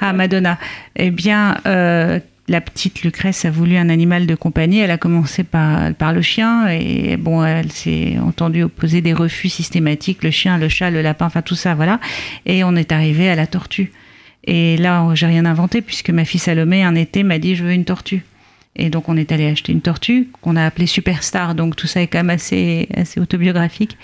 [0.00, 0.58] Ah, Madonna.
[0.96, 2.18] Eh bien, euh,
[2.50, 4.80] la petite Lucrèce a voulu un animal de compagnie.
[4.80, 10.24] Elle a commencé par, le chien et bon, elle s'est entendue opposer des refus systématiques,
[10.24, 12.00] le chien, le chat, le lapin, enfin tout ça, voilà.
[12.46, 13.92] Et on est arrivé à la tortue.
[14.44, 17.72] Et là, j'ai rien inventé puisque ma fille Salomé, un été, m'a dit je veux
[17.72, 18.24] une tortue.
[18.76, 21.54] Et donc on est allé acheter une tortue qu'on a appelée Superstar.
[21.54, 23.98] Donc tout ça est quand même assez, assez autobiographique.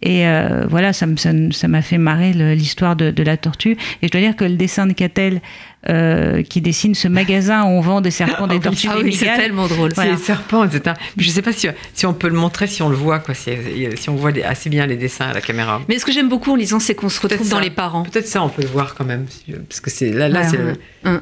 [0.00, 3.76] Et euh, voilà, ça, ça, m'a fait marrer l'histoire de, de, la tortue.
[4.00, 5.40] Et je dois dire que le dessin de Catel
[5.88, 9.26] euh, qui dessine ce magasin où on vend des serpents, des tortues, ah oui, c'est
[9.26, 9.90] tellement drôle.
[9.92, 10.94] C'est des serpents, etc.
[11.16, 13.34] Je ne sais pas si, si, on peut le montrer, si on le voit, quoi,
[13.34, 13.50] si,
[13.96, 15.82] si on voit assez bien les dessins à la caméra.
[15.88, 18.04] Mais ce que j'aime beaucoup en lisant, c'est qu'on se retrouve dans les parents.
[18.04, 19.26] Peut-être ça, on peut le voir quand même,
[19.68, 20.58] parce que c'est là, là, c'est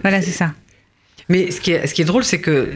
[0.02, 0.52] Voilà, c'est ça.
[1.30, 2.70] Mais ce qui est, ce qui est drôle, c'est que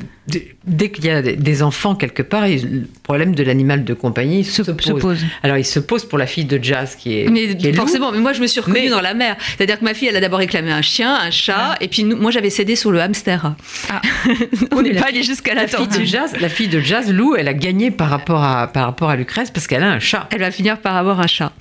[0.64, 4.62] dès qu'il y a des enfants quelque part, le problème de l'animal de compagnie se,
[4.62, 5.18] pose.
[5.42, 7.28] Alors il se pose pour la fille de Jazz qui est.
[7.28, 9.36] Mais forcément, mais moi je me suis reconnue dans la mère.
[9.56, 11.76] C'est-à-dire que ma fille, elle a d'abord réclamé un chien, un chat, ah.
[11.80, 13.54] et puis moi j'avais cédé sur le hamster.
[13.90, 14.00] Ah.
[14.72, 16.32] On n'est pas allé jusqu'à la, la fille de Jazz.
[16.40, 19.50] La fille de Jazz, Lou, elle a gagné par rapport à par rapport à Lucrèce
[19.50, 20.28] parce qu'elle a un chat.
[20.30, 21.52] Elle va finir par avoir un chat.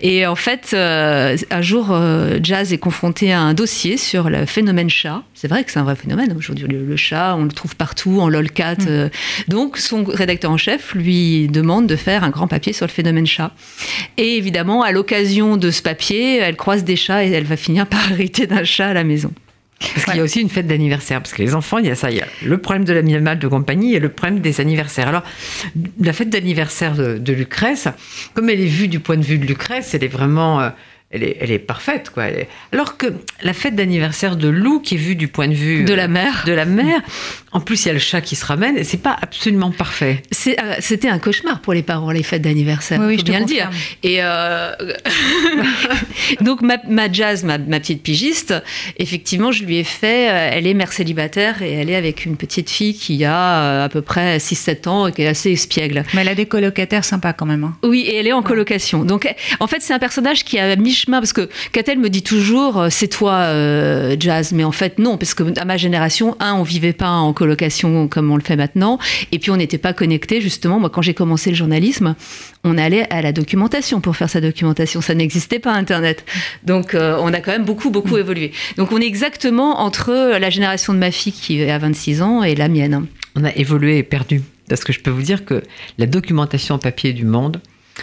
[0.00, 4.46] Et en fait, euh, un jour, euh, Jazz est confrontée à un dossier sur le
[4.46, 5.22] phénomène chat.
[5.34, 8.20] C'est vrai que c'est un vrai phénomène aujourd'hui le, le chat, on le trouve partout
[8.20, 8.74] en lolcat.
[8.74, 8.86] Mm.
[8.88, 9.08] euh.
[9.48, 13.26] Donc son rédacteur en chef lui demande de faire un grand papier sur le phénomène
[13.26, 13.52] chat.
[14.16, 17.86] Et évidemment, à l'occasion de ce papier, elle croise des chats et elle va finir
[17.86, 19.32] par hériter d'un chat à la maison.
[19.78, 21.20] Parce qu'il y a aussi une fête d'anniversaire.
[21.20, 22.10] Parce que les enfants, il y a ça.
[22.10, 25.06] Il y a le problème de l'animal de compagnie et le problème des anniversaires.
[25.08, 25.22] Alors,
[26.00, 27.86] la fête d'anniversaire de, de Lucrèce,
[28.32, 30.60] comme elle est vue du point de vue de Lucrèce, elle est vraiment.
[30.62, 30.70] euh,
[31.16, 32.24] elle est, elle est parfaite, quoi.
[32.24, 33.06] Elle est- Alors que
[33.42, 36.44] la fête d'anniversaire de Lou, qui est vue du point de vue De la mère.
[36.46, 37.00] de la mère,
[37.52, 40.22] en plus il y a le chat qui se ramène, et c'est pas absolument parfait.
[40.46, 43.00] Euh, C'était un cauchemar pour les parents, les fêtes d'anniversaire.
[43.02, 43.70] Oui, je te bien le dire.
[44.02, 44.72] Et euh,
[46.40, 48.54] donc ma, ma Jazz, ma, ma petite pigiste,
[48.98, 50.30] effectivement, je lui ai fait.
[50.30, 53.88] euh, Elle est mère célibataire et elle est avec une petite fille qui a à
[53.88, 56.04] peu près 6-7 ans et qui est assez espiègle.
[56.14, 57.64] Mais elle a des colocataires sympas quand même.
[57.64, 57.76] hein.
[57.82, 59.04] Oui, et elle est en colocation.
[59.04, 60.76] Donc, en fait, c'est un personnage qui est à
[61.10, 64.52] parce que Catel me dit toujours, euh, c'est toi, euh, Jazz.
[64.52, 68.08] Mais en fait, non, parce que à ma génération, un, on vivait pas en colocation
[68.08, 68.98] comme on le fait maintenant,
[69.32, 70.40] et puis on n'était pas connectés.
[70.40, 72.14] Justement, moi, quand j'ai commencé le journalisme,
[72.64, 75.00] on allait à la documentation pour faire sa documentation.
[75.00, 76.24] Ça n'existait pas Internet.
[76.64, 78.52] Donc, euh, on a quand même beaucoup, beaucoup évolué.
[78.76, 82.54] Donc, on est exactement entre la génération de ma fille qui à 26 ans et
[82.54, 83.06] la mienne.
[83.34, 84.42] On a évolué et perdu.
[84.68, 85.62] Parce que je peux vous dire que
[85.98, 87.60] la documentation papier du monde,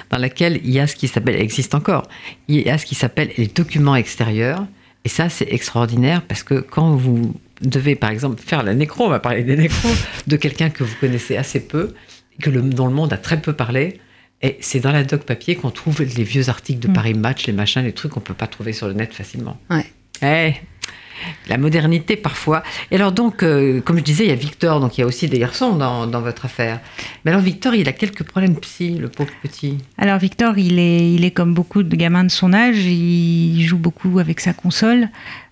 [0.09, 2.07] dans laquelle il y a ce qui s'appelle, existe encore,
[2.47, 4.65] il y a ce qui s'appelle les documents extérieurs.
[5.05, 9.09] Et ça, c'est extraordinaire parce que quand vous devez, par exemple, faire la nécro, on
[9.09, 9.89] va parler des nécros,
[10.27, 11.93] de quelqu'un que vous connaissez assez peu,
[12.41, 13.99] que le, dont le monde a très peu parlé,
[14.41, 16.93] et c'est dans la doc papier qu'on trouve les vieux articles de Mm.
[16.93, 19.57] Paris Match, les machins, les trucs qu'on peut pas trouver sur le net facilement.
[19.69, 19.85] Ouais.
[20.21, 20.53] Eh,
[21.47, 22.63] la modernité parfois.
[22.91, 25.07] Et alors donc, euh, comme je disais, il y a Victor, donc il y a
[25.07, 26.79] aussi des garçons dans, votre affaire.
[27.25, 29.77] Mais alors Victor, il a quelques problèmes psy, le pauvre petit.
[29.97, 33.77] Alors Victor, il est, il est comme beaucoup de gamins de son âge, il joue
[33.77, 35.09] beaucoup avec sa console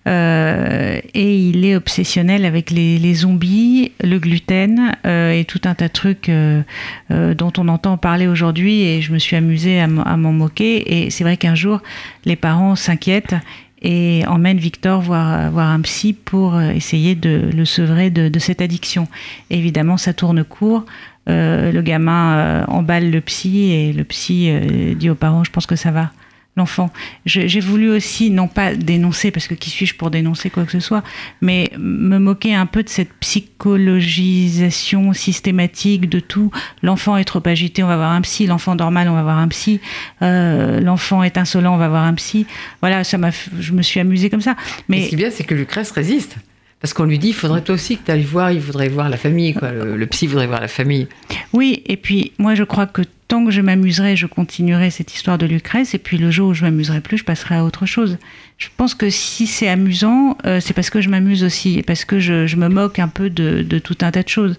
[0.08, 5.88] euh, et il est obsessionnel avec les, zombies, le gluten euh, et tout un tas
[5.88, 6.30] de trucs
[7.10, 11.24] dont on entend parler aujourd'hui et je me suis amusée à m'en moquer et c'est
[11.24, 11.82] vrai qu'un jour
[12.24, 13.34] les parents s'inquiètent
[13.82, 18.60] et emmènent Victor voir, voir un psy pour euh, essayer de le sevrer de, cette
[18.60, 19.08] addiction.
[19.50, 20.84] Évidemment, ça tourne court.
[21.28, 24.50] Euh, le gamin euh, emballe le psy et le psy
[24.96, 26.10] dit aux parents, je pense que ça va.
[26.54, 26.90] L'enfant.
[27.24, 30.80] J'ai voulu aussi, non pas dénoncer, parce que qui suis-je pour dénoncer quoi que ce
[30.80, 31.02] soit,
[31.40, 36.50] mais me moquer un peu de cette psychologisation systématique de tout.
[36.82, 38.46] L'enfant est trop agité, on va voir un psy.
[38.46, 39.80] L'enfant dort mal, on va voir un psy.
[40.20, 42.46] Euh, L'enfant est insolent, on va voir un psy.
[42.82, 44.54] Voilà, ça m'a, je me suis amusée comme ça.
[44.88, 46.36] Mais Mais ce qui est bien, c'est que Lucrèce résiste.
[46.82, 49.08] Parce qu'on lui dit, il faudrait toi aussi que tu ailles voir, il voudrait voir
[49.08, 49.70] la famille, quoi.
[49.70, 51.06] Le, le psy voudrait voir la famille.
[51.52, 55.38] Oui, et puis moi je crois que tant que je m'amuserai, je continuerai cette histoire
[55.38, 58.18] de Lucrèce, et puis le jour où je m'amuserai plus, je passerai à autre chose.
[58.58, 62.04] Je pense que si c'est amusant, euh, c'est parce que je m'amuse aussi, et parce
[62.04, 64.56] que je, je me moque un peu de, de tout un tas de choses.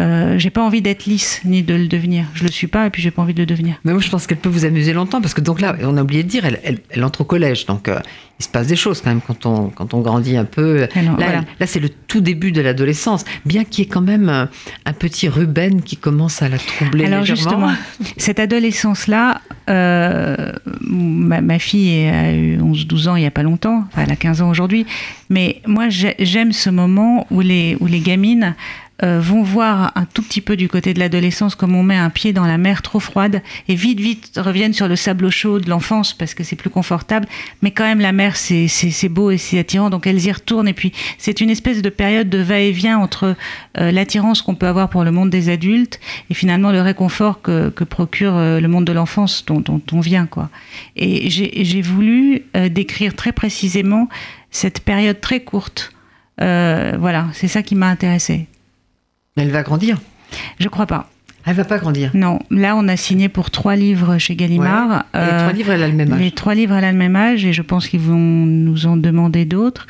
[0.00, 2.24] Euh, j'ai pas envie d'être lisse, ni de le devenir.
[2.34, 3.76] Je le suis pas, et puis j'ai pas envie de le devenir.
[3.84, 6.02] Mais moi, je pense qu'elle peut vous amuser longtemps, parce que donc là, on a
[6.02, 8.00] oublié de dire, elle, elle, elle entre au collège, donc euh,
[8.40, 10.88] il se passe des choses quand même quand on, quand on grandit un peu.
[10.96, 11.44] Alors, Là, voilà.
[11.60, 14.48] là, c'est le tout début de l'adolescence, bien qu'il y ait quand même un,
[14.84, 17.68] un petit Ruben qui commence à la troubler Alors légèrement.
[17.68, 17.72] justement,
[18.16, 23.84] cette adolescence-là, euh, ma, ma fille a eu 11-12 ans il n'y a pas longtemps,
[23.96, 24.86] elle a 15 ans aujourd'hui,
[25.30, 28.54] mais moi j'ai- j'aime ce moment où les, où les gamines
[29.02, 32.10] euh, vont voir un tout petit peu du côté de l'adolescence comme on met un
[32.10, 35.68] pied dans la mer trop froide et vite vite reviennent sur le sable chaud de
[35.68, 37.26] l'enfance parce que c'est plus confortable.
[37.60, 40.68] Mais quand même la mer c'est beau et c'est attirant donc elles y retournent.
[40.68, 43.34] Et puis c'est une espèce de période de va-et-vient entre
[43.78, 45.98] euh, l'attirance qu'on peut avoir pour le monde des adultes
[46.30, 50.26] et finalement le réconfort que, procure euh, le monde de l'enfance dont, dont on vient
[50.26, 50.50] quoi.
[50.94, 54.08] Et j'ai voulu décrire très précisément
[54.52, 55.92] cette période très courte.
[56.38, 58.46] Voilà c'est ça qui m'a intéressée
[59.36, 59.98] Mais elle va grandir.
[60.60, 61.08] je crois pas.
[61.46, 62.10] Elle va pas grandir.
[62.14, 65.04] Non, là on a signé pour trois livres chez Gallimard.
[65.12, 66.20] Et les Euh, trois livres, elle a le même âge.
[66.20, 68.96] les trois livres, elle a le même âge et je pense qu'ils vont nous en
[68.96, 69.86] demander d'autres.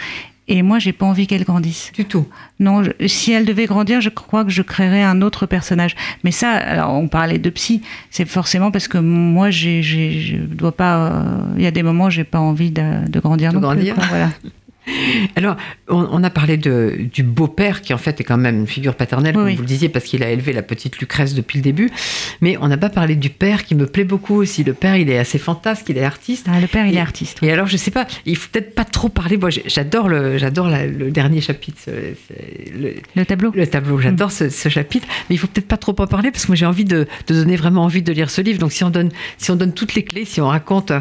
[0.49, 1.91] Et moi, j'ai pas envie qu'elle grandisse.
[1.95, 2.27] Du tout.
[2.61, 5.95] Non, je- si elle devait grandir, je crois que je créerais un autre personnage.
[6.23, 7.81] Mais ça, alors on parlait de psy,
[8.11, 10.97] c'est forcément parce que moi, j'ai, j'ai- je dois pas.
[10.97, 11.23] euh,
[11.57, 13.95] Il y a des moments, j'ai pas envie de, de grandir De non grandir.
[13.95, 14.01] plus.
[14.01, 14.31] quoi, voilà.
[15.37, 15.57] Alors,
[15.89, 18.95] on, on a parlé de, du beau-père, qui en fait est quand même une figure
[18.95, 19.55] paternelle, comme oui.
[19.57, 21.91] vous le disiez, parce qu'il a élevé la petite Lucrèce depuis le début.
[22.41, 24.63] Mais on n'a pas parlé du père, qui me plaît beaucoup aussi.
[24.65, 26.47] Le père, il est assez fantasque, il est artiste.
[26.51, 27.39] Ah, le père, il Et- est artiste.
[27.43, 29.37] Et alors, je sais pas, il faut peut-être pas trop parler.
[29.37, 31.79] Moi, j'adore le, j'adore le dernier chapitre,
[32.79, 33.53] le, Le tableau.
[33.55, 33.99] le tableau.
[33.99, 36.57] J'adore ce, ce chapitre, mais il faut peut-être pas trop en parler parce que moi
[36.57, 38.59] j'ai envie de, de donner vraiment envie de lire ce livre.
[38.59, 40.93] Donc si on donne, si on donne toutes les clés, si on raconte,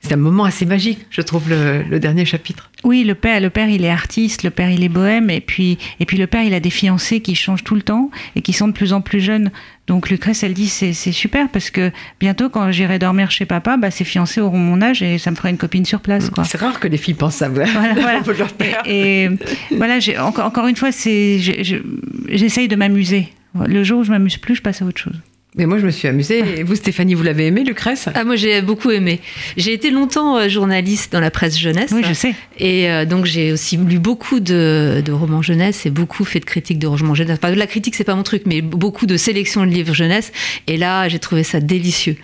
[0.00, 2.70] c'est un moment assez magique, je trouve le, le dernier chapitre.
[2.84, 5.78] Oui, le père, le père, il est artiste, le père, il est bohème, et puis,
[6.00, 8.52] et puis le père, il a des fiancés qui changent tout le temps et qui
[8.52, 9.50] sont de plus en plus jeunes.
[9.86, 11.90] Donc Lucrèce, elle dit c'est c'est super parce que
[12.20, 15.36] bientôt, quand j'irai dormir chez papa, bah, ses fiancés auront mon âge et ça me
[15.36, 16.30] fera une copine sur place.
[16.44, 17.68] C'est rare que les filles pensent savoir.
[17.68, 18.20] Voilà, voilà.
[18.20, 18.82] Pour leur père.
[18.86, 19.30] Et, et
[19.76, 23.28] voilà, j'ai- encore, encore une fois, j'essaye de m'amuser.
[23.66, 25.20] Le jour où je m'amuse plus, je passe à autre chose.
[25.54, 26.60] Mais moi, je me suis amusée.
[26.60, 28.08] Et vous, Stéphanie, vous l'avez aimé, Lucrèce?
[28.14, 29.20] Ah, moi, j'ai beaucoup aimé.
[29.58, 31.90] J'ai été longtemps euh, journaliste dans la presse jeunesse.
[31.92, 32.34] Oui, je sais.
[32.58, 36.44] Et euh, donc j'ai aussi lu beaucoup de, de romans jeunesse et beaucoup fait de
[36.44, 37.38] critiques de romans jeunesse.
[37.42, 40.32] Enfin, la critique c'est pas mon truc, mais beaucoup de sélections de livres jeunesse.
[40.66, 42.16] Et là j'ai trouvé ça délicieux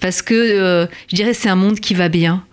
[0.00, 2.44] parce que euh, je dirais c'est un monde qui va bien.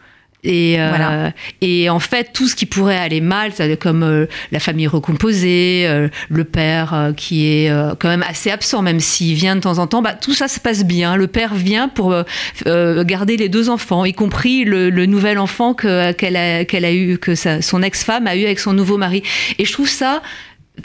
[0.46, 4.88] Et, euh, et en fait, tout ce qui pourrait aller mal, comme euh, la famille
[4.88, 9.58] recomposée, euh, le père euh, qui est euh, quand même assez absent, même s'il vient
[9.58, 11.18] de temps en temps, bah, tout ça se passe bien.
[11.18, 15.74] Le père vient pour euh, garder les deux enfants, y compris le, le nouvel enfant
[15.74, 19.24] que- qu'elle a, a eu, que sa- son ex-femme a eu avec son nouveau mari.
[19.58, 20.22] Et je trouve ça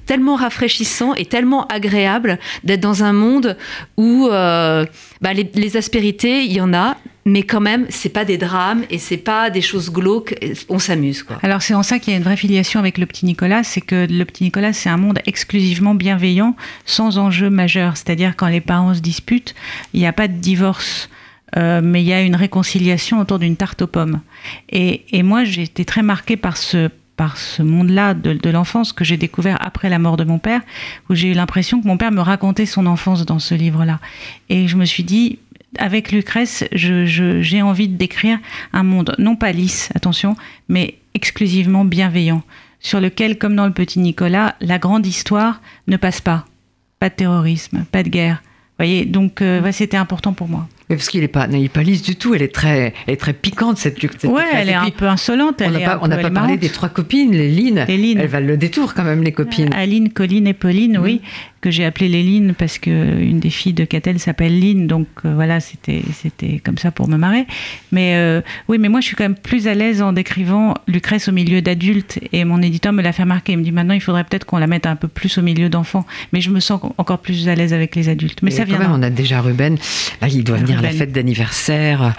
[0.06, 3.56] tellement rafraîchissant et tellement agréable d'être dans un monde
[3.96, 4.84] où euh,
[5.20, 8.98] bah, les, aspérités, il y en a, mais quand même, c'est pas des drames et
[8.98, 10.34] c'est pas des choses glauques.
[10.68, 11.38] On s'amuse, quoi.
[11.42, 13.80] Alors c'est en ça qu'il y a une vraie filiation avec le petit Nicolas, c'est
[13.80, 16.54] que le petit Nicolas c'est un monde exclusivement bienveillant,
[16.84, 17.96] sans enjeu majeur.
[17.96, 19.54] C'est-à-dire quand les parents se disputent,
[19.94, 21.08] il n'y a pas de divorce.
[21.56, 24.20] euh, mais il y a une réconciliation autour d'une tarte aux pommes.
[24.70, 29.04] Et, et moi, j'ai été très marquée par ce, par ce monde-là de, l'enfance que
[29.04, 30.60] j'ai découvert après la mort de mon père,
[31.08, 34.00] où j'ai eu l'impression que mon père me racontait son enfance dans ce livre-là.
[34.48, 35.38] Et je me suis dit,
[35.78, 38.38] avec Lucrèce, je- je- j'ai envie de décrire
[38.72, 40.36] un monde, non pas lisse, attention,
[40.68, 42.42] mais exclusivement bienveillant,
[42.80, 46.44] sur lequel, comme dans le petit Nicolas, la grande histoire ne passe pas.
[46.98, 48.42] Pas de terrorisme, pas de guerre.
[48.42, 50.68] Vous voyez, donc euh, c'était important pour moi.
[50.90, 52.34] Mais parce qu'il n'est pas, non, il est pas lisse du tout.
[52.34, 54.02] Elle est très, elle est très piquante cette.
[54.02, 54.44] ouais, Lucrèce.
[54.54, 55.62] elle est un peu insolente.
[55.64, 57.78] On n'a pas, on peu- pas parlé des trois copines, les Lynn.
[57.88, 59.72] Elles valent le détour quand même, les copines.
[59.72, 61.22] Aline, Colline et Pauline, oui,
[61.62, 65.06] que j'ai appelé les Lynn parce que une des filles de Catel s'appelle Lynn, donc
[65.24, 66.02] euh, voilà, c'était
[66.62, 67.46] comme ça pour me marrer.
[67.90, 71.28] Mais euh, oui, mais moi je suis quand même plus à l'aise en décrivant Lucrèce
[71.28, 73.52] au milieu d'adultes et mon éditeur me l'a fait remarquer.
[73.52, 75.70] Il me dit maintenant il faudrait peut-être qu'on la mette un peu plus au milieu
[75.70, 78.40] d'enfants, mais je me sens encore plus à l'aise avec les adultes.
[78.42, 79.78] Mais Et ça quand même, viendra, on a déjà Ruben.
[80.20, 82.14] Là, il doit venir la fête d'anniversaire.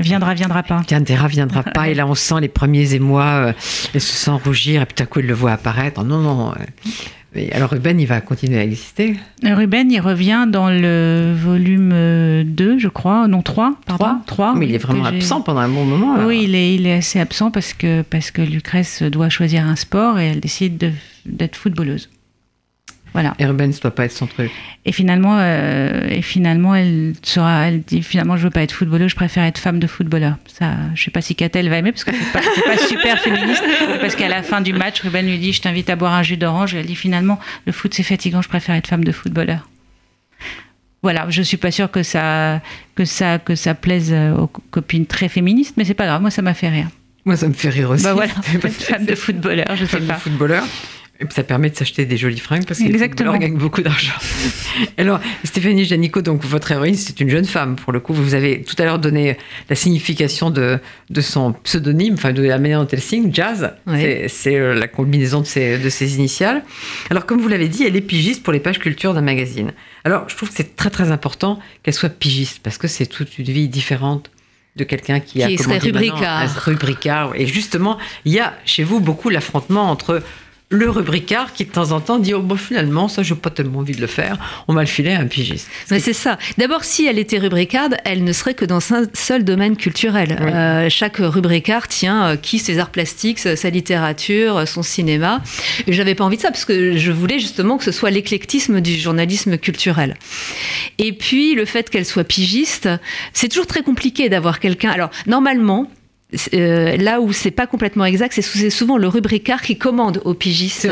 [0.00, 0.82] viendra, viendra pas.
[0.88, 1.88] Viendra, viendra pas.
[1.88, 3.24] Et là, on sent les premiers émois.
[3.48, 3.52] euh,
[3.94, 4.82] elle se sent rougir.
[4.82, 6.02] Et puis, tout à coup, il le voit apparaître.
[6.04, 6.52] Non, non.
[6.52, 9.14] euh, alors, Ruben, il va continuer à exister.
[9.44, 14.54] Ruben, il revient dans le volume euh, 2, je crois, non 3, pardon, 3.
[14.54, 16.14] Mais il est vraiment absent pendant un bon moment.
[16.14, 16.26] alors.
[16.28, 19.76] Oui, il est, il est assez absent parce que, parce que Lucrèce doit choisir un
[19.76, 20.92] sport et elle décide de-
[21.26, 22.08] d'être footballeuse.
[23.16, 23.32] Voilà.
[23.38, 24.50] Et Ruben, ça doit pas être son truc.
[24.84, 29.10] Et finalement, euh, et finalement elle, sera, elle dit finalement, je veux pas être footballeuse,
[29.12, 30.36] je préfère être femme de footballeur.
[30.46, 33.64] Ça, je sais pas si Catel va aimer parce que c'est pas, pas super féministe.
[34.02, 36.36] Parce qu'à la fin du match, Ruben lui dit Je t'invite à boire un jus
[36.36, 36.74] d'orange.
[36.74, 39.66] Et elle dit finalement, le foot c'est fatigant, je préfère être femme de footballeur.
[41.02, 42.60] Voilà, je suis pas sûre que ça,
[42.96, 46.30] que ça, que ça plaise euh, aux copines très féministes, mais c'est pas grave, moi
[46.30, 46.88] ça m'a fait rire.
[47.24, 48.04] Moi, ça me fait rire aussi.
[48.04, 50.14] Bah voilà, pas- femme de footballeur, je sais femme de pas.
[50.14, 50.64] footballeur.
[51.18, 53.36] Et puis ça permet de s'acheter des jolies fringues parce que Exactement.
[53.38, 54.12] gagnent beaucoup d'argent.
[54.98, 57.76] Alors, Stéphanie Janico, donc votre héroïne, c'est une jeune femme.
[57.76, 59.38] Pour le coup, vous avez tout à l'heure donné
[59.70, 63.72] la signification de, de son pseudonyme, enfin de la manière dont elle signe, Jazz.
[64.28, 66.62] C'est- euh, la combinaison de ses, de ses initiales.
[67.10, 69.72] Alors, comme vous l'avez dit, elle est pigiste pour les pages culture d'un magazine.
[70.04, 73.38] Alors, je trouve que c'est très très important qu'elle soit pigiste parce que c'est toute
[73.38, 74.30] une vie différente
[74.76, 76.40] de quelqu'un qui, a Qui serait comment dire rubricard.
[76.42, 77.32] un rubricard.
[77.36, 80.22] Et justement, il y a chez vous beaucoup l'affrontement entre
[80.68, 83.78] le rubricard qui de temps en temps dit oh bon finalement ça j'ai pas tellement
[83.78, 86.38] envie de le faire on va le filer à un pigiste Mais c'est ça.
[86.58, 90.36] D'abord, si elle était rubricarde, elle ne serait que dans un seul domaine culturel.
[90.40, 90.50] Oui.
[90.52, 95.42] Euh, chaque rubricard tient euh, qui ses arts plastiques, sa sa littérature, euh, son cinéma.
[95.86, 98.80] Et j'avais pas envie de ça parce que je voulais justement que ce soit l'éclectisme
[98.80, 100.16] du journalisme culturel.
[100.98, 102.88] Et puis le fait qu'elle soit pigiste,
[103.32, 104.90] c'est toujours très compliqué d'avoir quelqu'un.
[104.90, 105.88] Alors normalement.
[106.54, 110.20] Euh, là où c'est pas complètement exact, c'est sou- c'est souvent le rubricard qui commande
[110.24, 110.90] aux pigistes c'est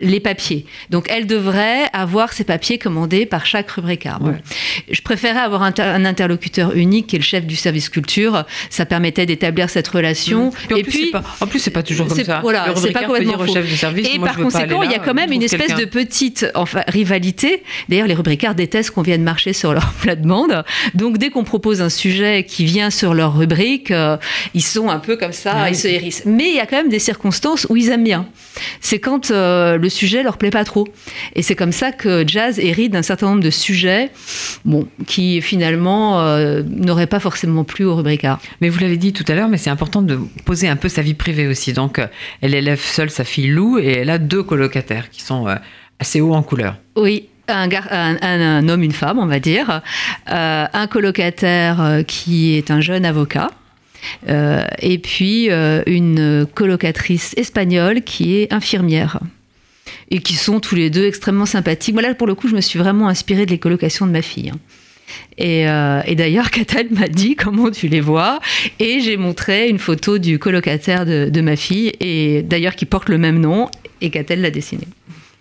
[0.00, 0.66] les papiers.
[0.90, 4.18] Donc elle devrait avoir ses papiers commandés par chaque rubricard.
[4.20, 4.30] Bon.
[4.30, 4.42] Ouais.
[4.90, 8.44] Je préférais avoir un, inter- un interlocuteur unique qui est le chef du service culture.
[8.70, 10.50] Ça permettait d'établir cette relation.
[10.50, 12.90] Puis en Et plus, puis pas, en plus c'est pas toujours comme ça voilà, c'est
[12.92, 13.52] pas complètement faux.
[13.54, 15.84] chef de service Et moi, par conséquent, il y a quand même une espèce de
[15.84, 17.62] petite enfin, rivalité.
[17.88, 20.64] D'ailleurs, les rubricards détestent qu'on vienne marcher sur leur plate-bande.
[20.94, 24.16] Donc, dès qu'on propose un sujet qui vient sur leur rubrique, euh,
[24.54, 25.70] ils sont un peu comme ça, Ouais.
[25.72, 26.22] ils se hérissent.
[26.26, 28.26] Mais il y a quand même des circonstances où ils aiment bien.
[28.80, 30.88] C'est quand euh, le sujet leur plaît pas trop.
[31.36, 34.10] Et c'est comme ça que Jazz hérite d'un certain nombre de sujets,
[34.64, 38.40] bon, qui finalement euh, n'auraient pas forcément plu au rubricard.
[38.60, 41.02] Mais vous l'avez dit tout à l'heure, mais c'est important de poser un peu sa
[41.02, 41.72] vie privée aussi.
[41.72, 42.06] Donc, euh,
[42.40, 45.54] elle élève seule sa fille Lou et elle a deux colocataires qui sont euh,
[45.98, 46.76] assez hauts en couleur.
[46.96, 49.82] Oui, un, gar- un- un- un homme, une femme, on va dire.
[50.30, 53.50] Euh, un colocataire qui est un jeune avocat.
[54.28, 59.18] Euh, et puis euh, une colocatrice espagnole qui est infirmière.
[60.10, 61.94] Et qui sont tous les deux extrêmement sympathiques.
[61.94, 64.22] Moi, là, pour le coup, je me suis vraiment inspirée de les colocations de ma
[64.22, 64.50] fille.
[64.50, 64.58] hein.
[65.38, 68.40] Et, euh, et d'ailleurs, Catal m'a dit comment tu les vois?
[68.80, 73.08] Et j'ai montré une photo du colocataire de, de ma fille, et d'ailleurs qui porte
[73.08, 73.68] le même nom,
[74.00, 74.84] et Catal l'a dessiné.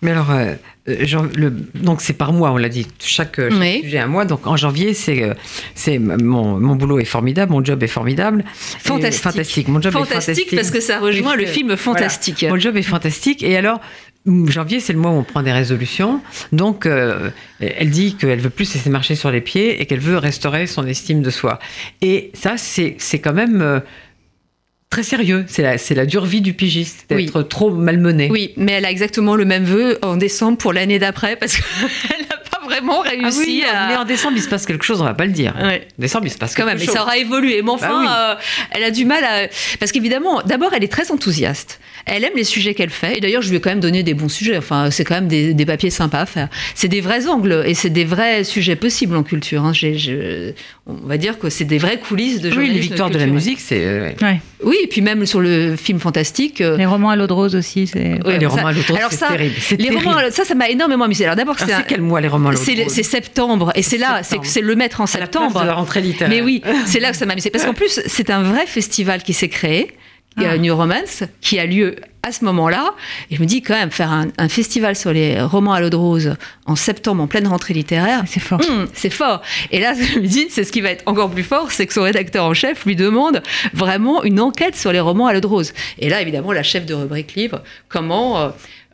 [0.01, 0.53] Mais alors, euh,
[0.89, 3.79] euh, le- donc c'est par mois, on l'a dit, chaque, chaque Oui.
[3.83, 4.25] sujet un mois.
[4.25, 5.31] Donc en janvier, c'est,
[5.75, 8.43] c'est mon, mon boulot est formidable, mon job est formidable.
[8.53, 9.19] Fantastique.
[9.21, 9.67] Et- fantastique.
[9.69, 12.45] Mon job est Fantastique parce que ça rejoint le film Fantastique.
[12.49, 13.43] Mon job est fantastique.
[13.43, 13.79] Et alors,
[14.25, 16.21] janvier, c'est le mois où on prend des résolutions.
[16.51, 19.99] Donc, euh, elle dit qu'elle veut plus se laisser marcher sur les pieds et qu'elle
[19.99, 21.59] veut restaurer son estime de soi.
[22.01, 23.79] Et ça, c'est, quand même euh,
[24.89, 25.43] très sérieux.
[25.47, 27.25] C'est la, la dure vie du pigiste, Oui.
[27.25, 28.29] d'être trop malmené.
[28.31, 32.21] Oui, mais elle a exactement le même vœu en décembre pour l'année d'après parce qu'elle
[32.29, 33.87] n'a pas vraiment Ah réussi oui, à.
[33.87, 35.53] mais en décembre, il se passe quelque chose, on va pas le dire.
[35.61, 35.87] Ouais.
[35.97, 36.93] En décembre, il se passe Quand quelque même, chose.
[36.95, 37.61] ça aura évolué.
[37.61, 38.07] Mais enfin, Bah oui.
[38.09, 38.35] euh,
[38.71, 39.47] elle a du mal à.
[39.79, 41.79] Parce qu'évidemment, d'abord, elle est très enthousiaste.
[42.05, 43.17] Elle aime les sujets qu'elle fait.
[43.17, 44.57] Et d'ailleurs, je lui ai quand même donné des bons sujets.
[44.57, 46.49] Enfin, c'est quand même des, des papiers sympas à faire.
[46.75, 49.63] C'est des vrais angles et c'est des vrais sujets possibles en culture.
[49.63, 49.71] hein.
[50.85, 53.25] On va dire que c'est des vraies coulisses de Oui, journalisme les victoires de la
[53.27, 53.83] musique, c'est.
[53.85, 54.41] euh, Ouais.
[54.63, 56.61] Oui, et puis même sur le film fantastique.
[56.61, 58.21] euh, Les romans à l'eau de rose aussi, c'est.
[58.25, 58.73] Ouais, les romans à
[59.09, 59.55] c'est ça, terrible.
[59.59, 60.05] C'est Les terrible.
[60.07, 61.23] romans, ça, ça m'a énormément amusé.
[61.25, 63.03] Alors d'abord, Alors, c'est c'est un- quel mois les romans à l'autre c'est le- c'est
[63.03, 64.67] septembre et c'est là, c'est septembre.
[64.67, 65.61] le mettre en À la place septembre.
[65.61, 66.29] de la rentrée littéraire.
[66.29, 67.49] Mais oui, c'est là que ça m'a amusé.
[67.49, 69.87] Parce qu'en plus, c'est un vrai festival qui s'est créé,
[70.37, 70.57] Ah.
[70.57, 72.93] New Romance, qui a lieu à ce moment-là.
[73.29, 75.89] Et je me dis quand même, faire un, un festival sur les romans à l'eau
[75.89, 78.61] de rose en septembre, en pleine rentrée littéraire, C'est fort.
[78.67, 79.41] hum, c'est fort.
[79.71, 81.93] Et là, je me dis, c'est ce qui va être encore plus fort, c'est que
[81.93, 83.43] son rédacteur en chef lui demande
[83.73, 85.73] vraiment une enquête sur les romans à l'eau de rose.
[85.99, 88.39] Et là, évidemment, la chef de rubrique livre, comment...
[88.41, 88.49] euh,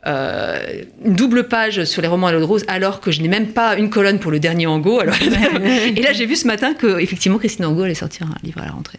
[0.06, 3.28] euh, une double page sur les romans à l'eau de rose alors que je n'ai
[3.28, 4.98] même pas une colonne pour le dernier Angot.
[4.98, 5.14] Alors...
[5.94, 8.64] et là j'ai vu ce matin que effectivement Christine Angot allait sortir un livre à
[8.64, 8.98] la rentrée.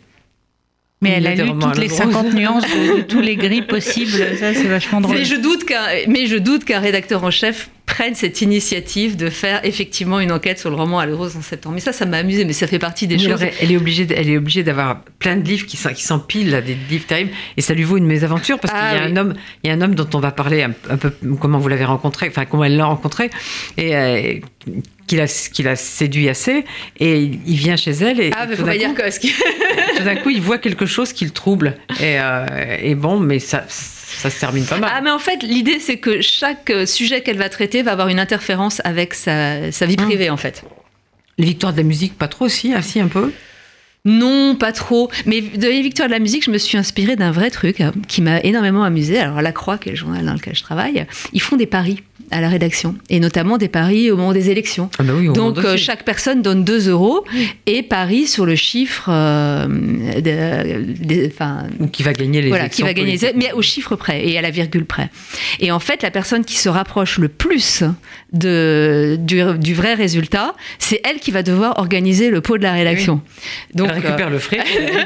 [1.02, 2.14] Mais elle a lu toutes les l'eau de rose.
[2.14, 4.12] 50 nuances de, de tous les gris possibles.
[4.38, 5.16] Ça, c'est vachement drôle.
[5.16, 9.30] Mais je doute qu'un mais je doute qu'un rédacteur en chef prenne cette initiative de
[9.30, 11.76] faire effectivement une enquête sur le roman à rose en septembre.
[11.76, 13.44] Mais ça, ça m'a amusé, mais ça fait partie des Mais choses.
[13.60, 17.06] elle est obligée, de- elle est obligée d'avoir plein de livres qui s'empilent, des livres
[17.06, 19.12] terribles, et ça lui vaut une mésaventure parce Ah qu'il y a oui.
[19.12, 21.60] un homme, il y a un homme dont on va parler un, un peu comment
[21.60, 23.30] vous l'avez rencontré, enfin comment elle l'a rencontré,
[23.78, 24.34] et euh,
[25.08, 26.64] qu'il a, qu'il a séduit assez,
[27.00, 29.34] et il vient chez elle et Ah, mais tout faut d'un pas dire coup- qui-
[29.98, 32.46] tout d'un coup, il voit quelque chose qui le trouble, et, euh,
[32.82, 33.66] et bon, mais ça,
[34.18, 34.92] ça se termine pas mal.
[34.94, 38.08] Ah, mais en fait, l'idée, c'est que chaque euh, sujet qu'elle va traiter va avoir
[38.08, 40.06] une interférence avec sa, sa vie Hum.
[40.08, 40.64] privée, en fait.
[41.38, 43.32] Les victoires de la musique, pas trop, si, ah, si un peu?
[44.04, 45.12] Non, pas trop.
[45.26, 47.92] Mais de les victoires de la musique, je me suis inspirée d'un vrai truc euh,
[48.08, 49.20] qui m'a énormément amusé.
[49.20, 52.04] Alors, La Croix, qui est le journal dans lequel je travaille, ils font des paris
[52.30, 54.90] à la rédaction, et notamment des paris au moment des élections.
[55.00, 57.24] Ah bah oui, au Donc euh, chaque personne donne 2 euros
[57.66, 59.68] et parie sur le chiffre, euh,
[60.22, 61.32] de-
[61.80, 64.38] Ou qui va gagner les voilà, qui élections va gagner, mais au chiffre près et
[64.38, 65.10] à la virgule près.
[65.60, 67.84] Et en fait, la personne qui se rapproche le plus
[68.34, 72.74] de, du, du vrai résultat, c'est elle qui va devoir organiser le pot de la
[72.74, 73.22] rédaction.
[73.76, 74.60] Donc, elle récupère le fric.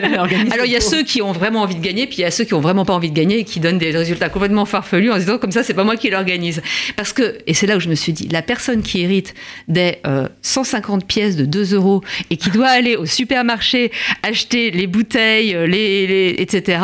[0.03, 0.85] elle organise alors il y a pot.
[0.85, 2.85] ceux qui ont vraiment envie de gagner, puis il y a ceux qui ont vraiment
[2.85, 5.51] pas envie de gagner et qui donnent des résultats complètement farfelus en se disant comme
[5.51, 6.61] ça c'est pas moi qui l'organise.
[6.95, 9.33] Parce que et c'est là où je me suis dit la personne qui hérite
[9.67, 13.91] des euh, 150 pièces de 2 euros et qui doit aller au supermarché
[14.23, 16.79] acheter les bouteilles, les, les- etc.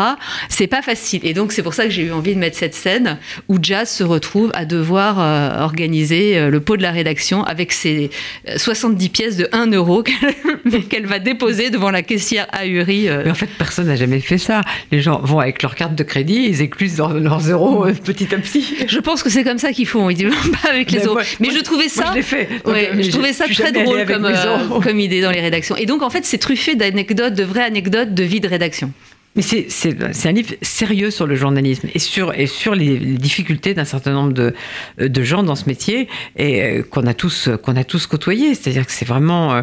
[0.49, 1.21] C'est pas facile.
[1.23, 3.89] Et donc c'est pour ça que j'ai eu envie de mettre cette scène où Jazz
[3.89, 8.09] se retrouve à devoir euh, organiser euh, le pot de la rédaction avec ses
[8.47, 10.03] euh, 70 pièces de 1 euro
[10.89, 13.07] qu'elle va déposer devant la caissière ahurie.
[13.09, 14.61] euh, Mais en fait, personne n'a jamais fait ça.
[14.91, 18.33] Les gens vont avec leur carte de crédit, ils éclusent leurs, leurs euros euh, petit
[18.33, 18.65] à petit.
[18.87, 21.63] Je pense que c'est comme ça qu'ils font, pas avec les moi- mais moi, je
[21.63, 22.09] trouvais Moi, ça.
[22.11, 22.47] je l'ai fait.
[22.65, 25.31] Donc, Ouais, je j'ai- trouvais ça je suis très drôle comme, euh, comme idée dans
[25.31, 25.75] les rédactions.
[25.77, 28.91] Et donc, en fait, c'est truffé d'anecdotes, de vraies anecdotes de vie de rédaction.
[29.35, 29.67] Mais c'est,
[30.25, 34.11] un livre sérieux sur le journalisme et sur, et sur les, les difficultés d'un certain
[34.11, 34.53] nombre de,
[34.99, 38.55] de gens dans ce métier et euh, qu'on a tous, qu'on a tous côtoyé.
[38.55, 39.61] C'est-à-dire que c'est vraiment euh,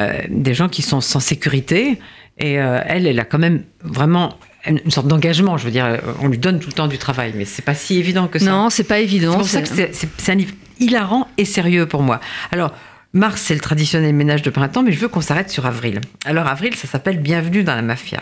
[0.00, 1.98] euh, des gens qui sont sans sécurité
[2.38, 5.56] et elle, elle a quand même vraiment une, sorte d'engagement.
[5.56, 7.98] Je veux dire, on lui donne tout le temps du travail, mais c'est pas si
[7.98, 8.46] évident que ça.
[8.50, 9.34] Non, c'est pas C'est évident.
[9.38, 12.20] pour ça que c'est, c'est- c'est un livre hilarant et sérieux pour moi.
[12.50, 12.72] Alors,
[13.12, 16.00] mars, c'est le traditionnel ménage de printemps, mais je veux qu'on s'arrête sur avril.
[16.24, 18.20] Alors, avril, ça s'appelle Bienvenue dans la mafia.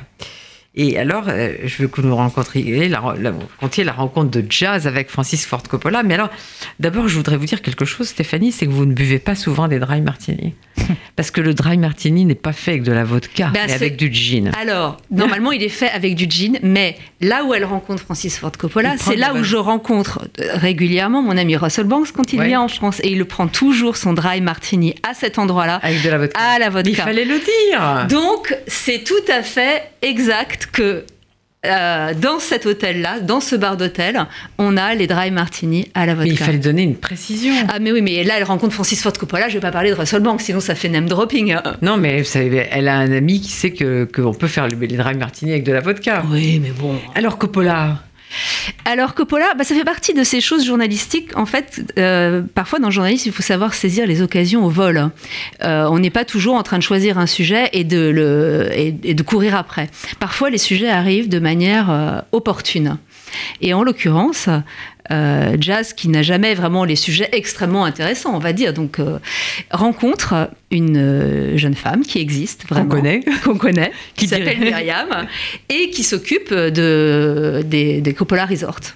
[0.74, 4.86] Et alors, euh, je veux que nous rencontriez la, la, comptiez la rencontre de jazz
[4.86, 6.02] avec Francis Ford Coppola.
[6.02, 6.30] Mais alors,
[6.80, 9.68] d'abord, je voudrais vous dire quelque chose, Stéphanie, c'est que vous ne buvez pas souvent
[9.68, 10.54] des dry martini.
[11.16, 13.96] Parce que le dry martini n'est pas fait avec de la vodka, Ben, mais avec
[13.96, 14.50] du gin.
[14.58, 18.52] Alors, normalement, il est fait avec du gin, mais là où elle rencontre Francis Ford
[18.52, 22.46] Coppola, c'est là où je rencontre euh, régulièrement mon ami Russell Banks quand il Ouais.
[22.48, 22.98] vient en France.
[23.04, 26.40] Et il prend toujours son dry martini à cet endroit-là, Avec de la vodka.
[26.40, 27.02] à la Mais il vodka.
[27.04, 28.06] fallait le dire.
[28.08, 31.04] Donc, c'est tout à fait exact que
[31.64, 34.26] euh, dans cet hôtel-là, dans ce bar d'hôtel,
[34.58, 36.44] on a les dry martini à la Mais il vodka.
[36.46, 37.54] fallait donner une précision.
[37.72, 39.94] Ah mais oui, mais là elle rencontre Francis Ford Coppola, je vais pas parler de
[39.94, 41.54] Russell Banks, sinon ça fait name dropping.
[41.80, 45.14] Non, mais savez, elle a un ami qui sait que qu'on peut faire les dry
[45.14, 46.24] martini avec de la vodka.
[46.32, 46.96] Oui, mais bon.
[47.14, 48.02] Alors Coppola,
[48.84, 51.36] Alors Coppola, bah, ça fait partie de ces choses journalistiques.
[51.36, 55.10] En fait, euh, parfois dans le journalisme, il faut savoir saisir les occasions au vol.
[55.62, 59.88] Euh, on n'est pas toujours en train de choisir un sujet et de, courir après.
[60.18, 62.98] Parfois, les sujets arrivent de manière euh, opportune.
[63.60, 64.48] Et en l'occurrence,
[65.10, 69.18] euh, Jazz, qui n'a jamais vraiment les sujets extrêmement intéressants, on va dire, donc euh,
[69.70, 73.20] rencontre une euh, jeune femme qui existe qu'on vraiment connaît.
[73.44, 75.26] qu'on connaît, qui Qui s'appelle Myriam,
[75.68, 78.94] et qui s'occupe de, des, des Coppola Resorts.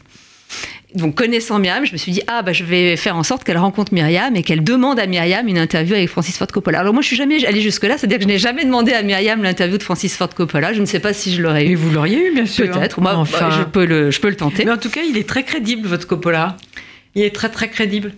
[0.96, 3.58] Donc, connaissant Myriam, je me suis dit, ah, bah, je vais faire en sorte qu'elle
[3.58, 6.80] rencontre Myriam et qu'elle demande à Myriam une interview avec Francis Ford Coppola.
[6.80, 9.42] Alors, moi, je suis jamais allée jusque-là, c'est-à-dire que je n'ai jamais demandé à Myriam
[9.42, 10.72] l'interview de Francis Ford Coppola.
[10.72, 11.74] Je ne sais pas si je l'aurais Mais eu.
[11.74, 12.70] vous l'auriez eu, bien sûr.
[12.70, 13.00] Peut-être.
[13.00, 13.48] Moi, Enfin.
[13.50, 14.64] bah, je, peux le, je peux le tenter.
[14.64, 16.56] Mais en tout cas, il est très crédible, votre Coppola.
[17.14, 18.12] Il est très très crédible.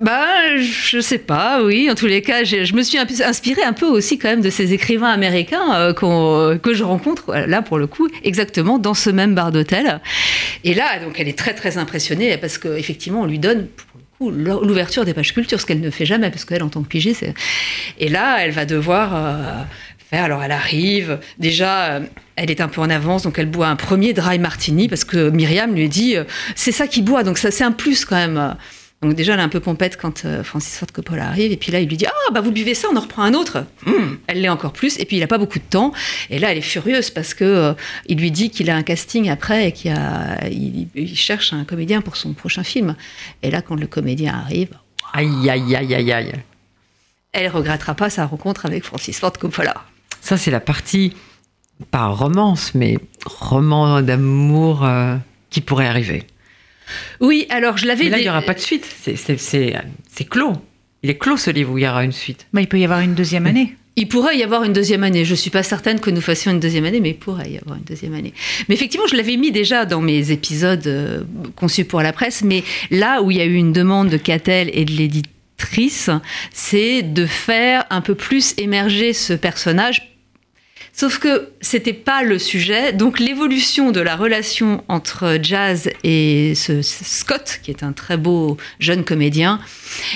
[0.00, 1.90] Bah, je sais pas, oui.
[1.90, 4.72] En tous les cas, je me suis inspirée un peu aussi quand même de ces
[4.72, 9.52] écrivains américains euh, que je rencontre, là pour le coup, exactement dans ce même bar
[9.52, 10.00] d'hôtel.
[10.64, 14.02] Et là, donc, elle est très très impressionnée parce qu'effectivement, on lui donne pour le
[14.18, 16.82] coup, l'ou- l'ouverture des pages culture, ce qu'elle ne fait jamais, parce qu'elle, en tant
[16.82, 17.34] que pigée, c'est...
[17.98, 19.14] Et là, elle va devoir...
[19.14, 19.62] euh.
[20.12, 22.00] Alors elle arrive, déjà euh,
[22.34, 25.30] elle est un peu en avance, donc elle boit un premier dry martini parce que
[25.30, 26.24] Myriam lui dit euh,
[26.56, 28.56] c'est ça qui boit, donc ça c'est un plus quand même.
[29.02, 31.52] Donc déjà, elle est un peu pompette quand euh, Francis Ford Coppola arrive.
[31.52, 33.32] Et puis là, il lui dit Ah, bah vous buvez ça, on en reprend un
[33.32, 33.64] autre.
[33.86, 34.98] Hum, elle l'est encore plus.
[34.98, 35.92] Et puis il n'a pas beaucoup de temps.
[36.28, 37.72] Et là, elle est furieuse parce que euh,
[38.08, 41.64] il lui dit qu'il a un casting après et qu'il a, il, il cherche un
[41.64, 42.94] comédien pour son prochain film.
[43.42, 44.70] Et là, quand le comédien arrive,
[45.12, 46.32] Aïe, aïe, aïe, aïe, aïe.
[47.32, 49.74] elle regrettera pas sa rencontre avec Francis Ford Coppola.
[50.20, 51.14] Ça, c'est la partie,
[51.90, 55.16] pas romance, mais roman d'amour euh,
[55.48, 56.26] qui pourrait arriver.
[57.20, 58.86] Oui, alors je l'avais Mais là, il n'y aura pas de suite.
[59.02, 59.74] C'est- C'est c'est-
[60.12, 60.52] c'est clos.
[61.02, 62.46] Il est clos, ce livre, où il y aura une suite.
[62.52, 63.74] Bah, il peut y avoir une deuxième année.
[63.96, 65.24] Il pourrait y avoir une deuxième année.
[65.24, 67.76] Je suis pas certaine que nous fassions une deuxième année, mais il pourrait y avoir
[67.76, 68.32] une deuxième année.
[68.68, 71.22] Mais effectivement, je l'avais mis déjà dans mes épisodes euh,
[71.56, 72.42] conçus pour la presse.
[72.42, 76.08] Mais là où il y a eu une demande de Catel et de l'éditrice,
[76.52, 80.09] c'est de faire un peu plus émerger ce personnage.
[80.92, 82.92] Sauf que c'était pas le sujet.
[82.92, 88.56] Donc l'évolution de la relation entre Jazz et ce, Scott, qui est un très beau
[88.78, 89.60] jeune comédien,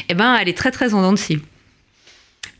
[0.09, 1.41] eh ben, elle est très très en dents de scie.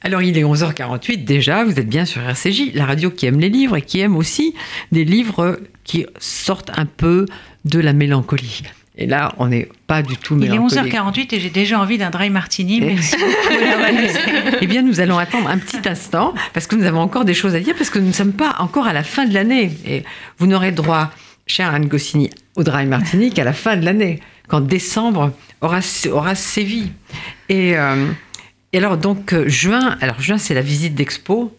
[0.05, 3.49] Alors, il est 11h48 déjà, vous êtes bien sur RCJ, la radio qui aime les
[3.49, 4.55] livres et qui aime aussi
[4.93, 7.25] des livres qui sortent un peu
[7.65, 8.65] de la mélancolie.
[8.97, 10.95] Et là, on n'est pas du tout Il est mélancolique.
[10.95, 12.81] 11h48 et j'ai déjà envie d'un dry martini.
[12.83, 12.97] Eh.
[14.61, 17.55] Eh bien, nous allons attendre un petit instant parce que nous avons encore des choses
[17.55, 19.73] à dire parce que nous ne sommes pas encore à la fin de l'année.
[19.87, 20.05] Et
[20.39, 21.11] vous n'aurez droit,
[21.47, 25.81] chère Anne Goscinny, au Dry Martini qu'à la fin de l'année, quand décembre aura,
[26.13, 26.93] aura sévi.
[27.49, 28.07] Et, euh,
[28.73, 31.57] et alors, donc, euh, juin, alors juin, c'est la visite d'expo.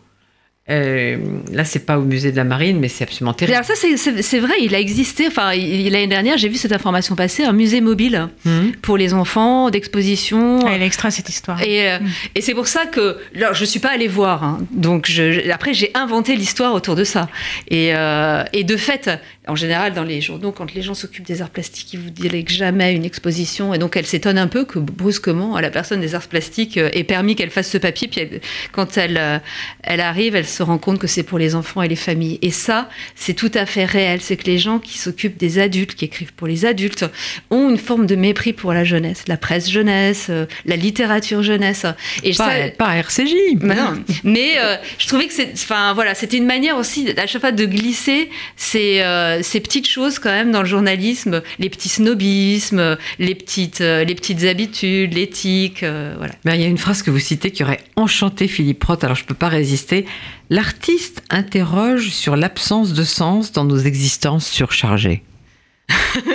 [0.68, 1.18] Euh,
[1.52, 3.54] là, c'est pas au musée de la Marine, mais c'est absolument terrible.
[3.56, 7.16] Alors ça, c'est- vrai, il a existé, enfin, il- l'année dernière, j'ai vu cette information
[7.16, 8.72] passer, un musée mobile Mhm.
[8.82, 10.60] pour les enfants, d'exposition.
[10.66, 11.62] Ah, Elle est extra cette histoire.
[11.62, 12.00] Et, euh,
[12.34, 14.44] et c'est pour ça que alors, je suis pas allée voir.
[14.44, 14.58] hein.
[14.72, 17.30] donc je, après j'ai inventé l'histoire autour de ça.
[17.70, 19.10] Et, euh, et de fait,
[19.48, 22.50] en général dans les journaux, quand les gens s'occupent des arts plastiques, ils vous délèguent
[22.50, 23.74] jamais une exposition.
[23.74, 26.90] Et donc elle s'étonne un peu que brusquement à la personne des arts plastiques euh,
[26.94, 28.08] ait permis qu'elle fasse ce papier.
[28.08, 28.42] Puis elle-
[28.72, 29.38] quand elle euh,
[29.84, 32.40] elle arrive, elle se rend compte que c'est pour les enfants et les familles.
[32.42, 34.22] Et ça, c'est tout à fait réel.
[34.22, 37.06] C'est que les gens qui s'occupent des adultes, qui écrivent pour les adultes,
[37.50, 41.86] ont une forme de mépris pour la jeunesse, la presse jeunesse, euh, la littérature jeunesse.
[42.24, 43.34] Et Pas, ça- pas RCJ.
[43.56, 44.04] bah non.
[44.24, 47.52] Mais euh, je trouvais que c'est, enfin voilà, c'était une manière aussi à chaque fois
[47.52, 52.98] de glisser ces, euh, ces petites choses quand même dans le journalisme, les petits snobismes,
[53.20, 56.34] les petites, les petites habitudes, l'éthique, euh, voilà.
[56.56, 59.24] Il y a une phrase que vous citez qui aurait enchanté Philippe Roth, alors je
[59.24, 60.06] ne peux pas résister.
[60.50, 65.24] L'artiste interroge sur l'absence de sens dans nos existences surchargées.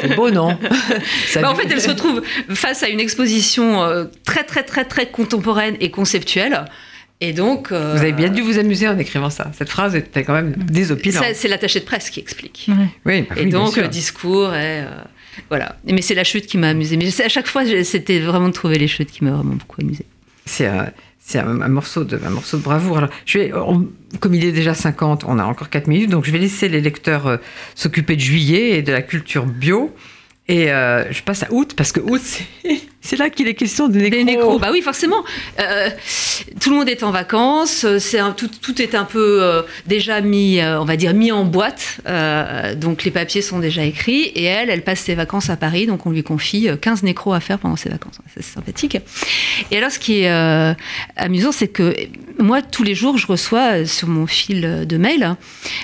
[0.02, 0.58] C'est beau, non?
[1.40, 5.06] Bah, en fait, elle se retrouve face à une exposition euh, très très très très
[5.06, 6.64] contemporaine et conceptuelle.
[7.20, 7.70] Et donc.
[7.72, 9.50] euh, Vous avez bien dû vous amuser en écrivant ça.
[9.56, 11.24] Cette phrase était quand même désopilante.
[11.34, 12.66] C'est l'attaché de presse qui explique.
[12.68, 12.74] Ouais.
[13.04, 13.82] Oui, bah Et oui, bien donc sûr.
[13.82, 14.84] le discours est.
[14.84, 14.90] euh,
[15.48, 15.76] voilà.
[15.84, 16.96] Mais c'est la chute qui m'a amusée.
[16.96, 19.80] Mais c'est- à chaque fois, c'était vraiment de trouver les chutes qui m'a vraiment beaucoup
[19.80, 20.06] amusée.
[20.46, 20.68] c'est
[21.23, 22.99] c'est un, morceau de, un morceau de bravoure.
[22.99, 23.53] Alors, je vais,
[24.18, 26.81] comme il est déjà 50, on a encore 4 minutes, donc je vais laisser les
[26.81, 27.37] lecteurs euh,
[27.75, 29.95] s'occuper de juillet et de la culture bio.
[30.49, 33.88] Et euh, je passe à août, parce que août, c'est, c'est là qu'il est question
[33.88, 34.11] de nécro.
[34.11, 35.24] Des nécros, bah oui, forcément.
[35.59, 35.88] Euh,
[36.61, 39.62] tout le monde est en vacances, euh, c'est un- tout, tout est un peu euh,
[39.86, 42.01] déjà mis, euh, on va dire, mis en boîte.
[42.76, 44.22] Donc les papiers sont déjà écrits.
[44.34, 47.32] Et elle, elle passe ses vacances à Paris, donc on lui confie euh, 15 nécros
[47.32, 48.18] à faire pendant ses vacances.
[48.34, 48.98] C'est sympathique.
[49.70, 50.76] Et alors, ce qui est
[51.16, 51.94] amusant, c'est que
[52.38, 55.36] moi, tous les jours, je reçois sur mon fil de mail hein,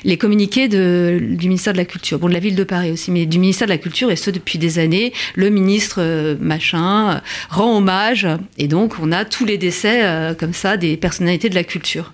[0.05, 3.11] les communiqués de, du ministère de la Culture, bon, de la ville de Paris aussi,
[3.11, 5.13] mais du ministère de la Culture, et ce depuis des années.
[5.35, 7.15] Le ministre machin euh,
[7.51, 8.27] rend hommage,
[8.59, 12.13] et donc on a tous les décès euh, comme ça des personnalités de la culture.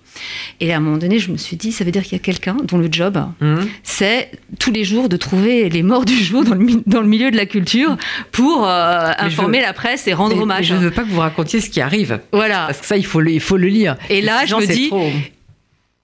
[0.60, 2.24] Et à un moment donné, je me suis dit, ça veut dire qu'il y a
[2.24, 3.66] quelqu'un dont le job, Hum.
[3.82, 7.30] c'est tous les jours de trouver les morts du jour dans le, dans le milieu
[7.30, 7.96] de la culture
[8.30, 10.66] pour euh, informer veux- la presse et rendre Mais- mais hommage.
[10.66, 12.20] Je ne veux pas que vous racontiez ce qui arrive.
[12.32, 12.66] Voilà.
[12.66, 13.96] Parce que ça, il faut le, il faut le lire.
[14.10, 15.10] Et là, je me dis, trop.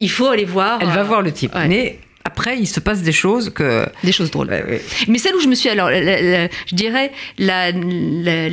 [0.01, 0.78] Il faut aller voir.
[0.80, 1.55] Elle va voir le type.
[1.55, 1.68] ouais.
[1.68, 3.87] Mais après, il se passe des choses que.
[4.05, 4.49] des choses drôles.
[4.49, 4.83] Ouais, ouais.
[5.09, 7.73] Mais celle où je me suis, alors, la- la- la- je dirais, la,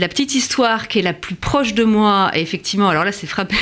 [0.08, 3.56] petite histoire qui est la plus proche de moi, et effectivement, alors là, c'est frappé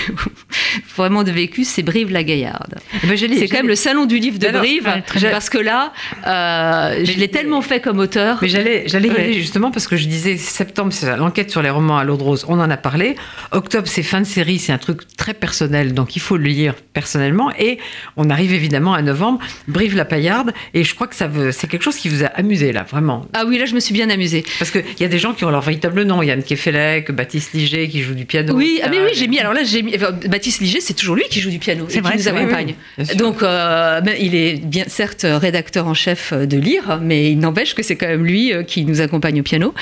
[0.95, 2.75] vraiment de vécu, c'est Brive-la-Gaillarde.
[3.03, 5.57] Eh ben, C'est quand même le salon du livre de Alors, Brive, ouais, parce que
[5.57, 5.93] là,
[6.27, 8.37] euh, je l'ai tellement fait comme auteur.
[8.41, 11.97] Mais j'allais, y aller justement parce que je disais septembre, c'est l'enquête sur les romans
[11.97, 12.45] à l'eau de rose.
[12.47, 13.15] On en a parlé.
[13.51, 16.75] Octobre, c'est fin de série, c'est un truc très personnel, donc il faut le lire
[16.93, 17.51] personnellement.
[17.57, 17.79] Et
[18.17, 21.67] on arrive évidemment à novembre, Brive la Paillarde, et je crois que ça veut, c'est
[21.67, 23.25] quelque chose qui vous a amusé là, vraiment.
[23.33, 24.43] Ah oui, là, je me suis bien amusée.
[24.59, 26.21] Parce qu'il y a des gens qui ont leur véritable nom.
[26.21, 28.53] Yann Kefelec, Baptiste Liger qui joue du piano.
[28.55, 29.39] Oui, ah, mais oui, j'ai mis.
[29.39, 29.95] Alors là, j'ai mis.
[29.95, 32.27] enfin, Baptiste Liger, c'est toujours lui qui joue du piano C'est et vrai, qui nous
[32.27, 32.75] accompagne.
[32.97, 33.15] oui.
[33.15, 37.73] Donc, euh, ben, il est bien certes rédacteur en chef de Lire, mais il n'empêche
[37.73, 39.73] que c'est quand même lui euh, qui nous accompagne au piano.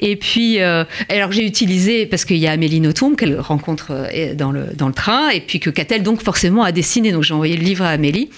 [0.00, 4.34] Et puis, euh, alors j'ai utilisé parce qu'il y a Amélie Nothomb qu'elle rencontre euh,
[4.34, 7.12] dans le dans le train, et puis que Catel donc forcément a dessiné.
[7.12, 8.30] Donc j'ai envoyé le livre à Amélie.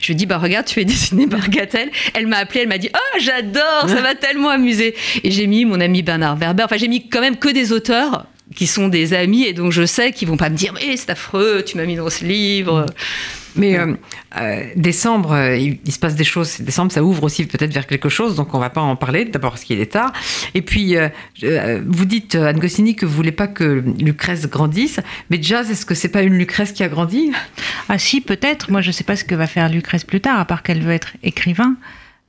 [0.00, 1.90] Je lui ai dit bah regarde, tu es dessiné par Catel.
[2.14, 4.94] Elle m'a appelé, elle m'a dit oh j'adore, ça m'a tellement amusé.
[5.24, 6.64] Et j'ai mis mon ami Bernard Werber.
[6.64, 9.84] Enfin j'ai mis quand même que des auteurs qui sont des amis et donc je
[9.84, 12.86] sais qu'ils vont pas me dire mais c'est affreux, tu m'as mis dans ce livre.
[13.58, 13.94] Mais euh,
[14.40, 16.60] euh, décembre, euh, il, se passe des choses.
[16.60, 19.24] Décembre, ça ouvre aussi peut-être vers quelque chose, donc on va pas en parler.
[19.24, 20.12] D'abord parce qu'il est tard.
[20.54, 20.96] Et puis,
[21.86, 25.00] vous dites, Anne Goscinny, que vous voulez pas que Lucrèce grandisse.
[25.30, 27.32] Mais Jazz, est-ce que c'est pas une Lucrèce qui a grandi?
[27.88, 28.70] Ah si, peut-être.
[28.70, 30.80] Moi, je ne sais pas ce que va faire Lucrèce plus tard, à part qu'elle
[30.80, 31.74] veut être écrivain.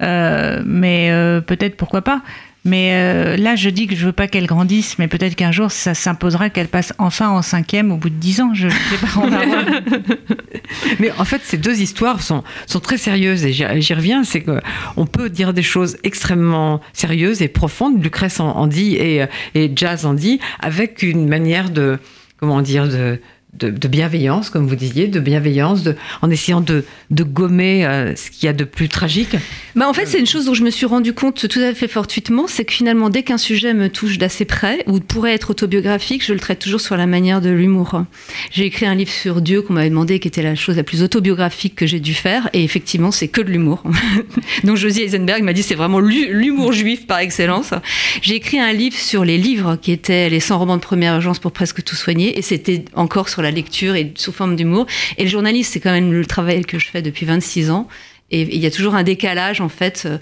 [0.02, 1.12] Mais
[1.46, 2.22] peut-être, pourquoi pas.
[2.66, 5.72] Mais euh, là, je dis que je veux pas qu'elle grandisse, mais peut-être qu'un jour,
[5.72, 8.53] ça s'imposera qu'elle passe enfin en cinquième au bout de dix ans.
[8.53, 9.32] Je ne sais pas, voir.
[10.99, 14.24] Mais en fait, ces deux histoires sont, sont très sérieuses et j'y reviens.
[14.24, 14.60] C'est que
[14.97, 18.03] on peut dire des choses extrêmement sérieuses et profondes.
[18.03, 21.97] Lucrèce en, en dit et, et Jazz en dit avec une manière de
[22.39, 23.20] comment dire de
[23.54, 25.82] de, bienveillance, comme vous disiez, de bienveillance,
[26.22, 29.36] en essayant de, gommer euh, ce qu'il y a de plus tragique.
[29.76, 31.88] Bah en fait, c'est une chose dont je me suis rendu compte tout à fait
[31.88, 36.24] fortuitement, c'est que finalement, dès qu'un sujet me touche d'assez près, ou pourrait être autobiographique,
[36.26, 38.04] je le traite toujours sur la manière de l'humour.
[38.52, 41.04] J'ai écrit un livre sur Dieu qu'on m'avait demandé, qui était la chose la plus
[41.04, 43.84] autobiographique que j'ai dû faire, et effectivement, c'est que de l'humour.
[44.64, 47.74] Donc Josie Eisenberg m'a dit, c'est vraiment l'hu- l'humour juif par excellence.
[48.22, 51.39] J'ai écrit un livre sur les livres qui étaient les 100 romans de première urgence
[51.39, 54.86] pour presque tout soigner, et c'était encore sur la lecture et sous forme d'humour.
[55.18, 57.88] Et le journaliste, c'est quand même le travail que je fais depuis 26 ans.
[58.32, 60.18] Et il y a toujours un décalage, en fait, euh,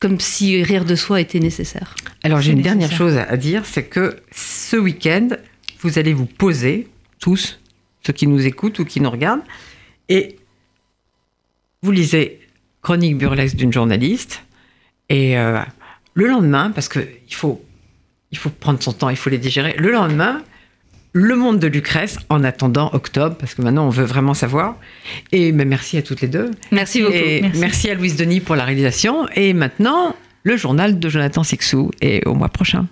[0.00, 1.94] comme si rire de soi était nécessaire.
[2.22, 5.28] Alors j'ai une dernière chose à dire, c'est que ce week-end,
[5.80, 6.88] vous allez vous poser,
[7.20, 7.58] tous,
[8.06, 9.42] ceux qui nous écoutent ou qui nous regardent,
[10.08, 10.36] et
[11.82, 12.40] vous lisez
[12.80, 14.44] Chronique burlesque d'une journaliste,
[15.08, 15.60] et euh,
[16.14, 17.62] le lendemain, parce qu'il faut,
[18.30, 20.42] il faut prendre son temps, il faut les digérer, le lendemain,
[21.12, 24.76] le monde de Lucrèce, en attendant octobre, parce que maintenant on veut vraiment savoir.
[25.32, 26.50] Et ben, merci à toutes les deux.
[26.70, 27.14] Merci beaucoup.
[27.14, 27.60] Et Merci.
[27.60, 29.26] merci à Louise Denis pour la réalisation.
[29.34, 31.90] Et maintenant, le journal de Jonathan Sixou.
[32.00, 32.86] Et au mois prochain.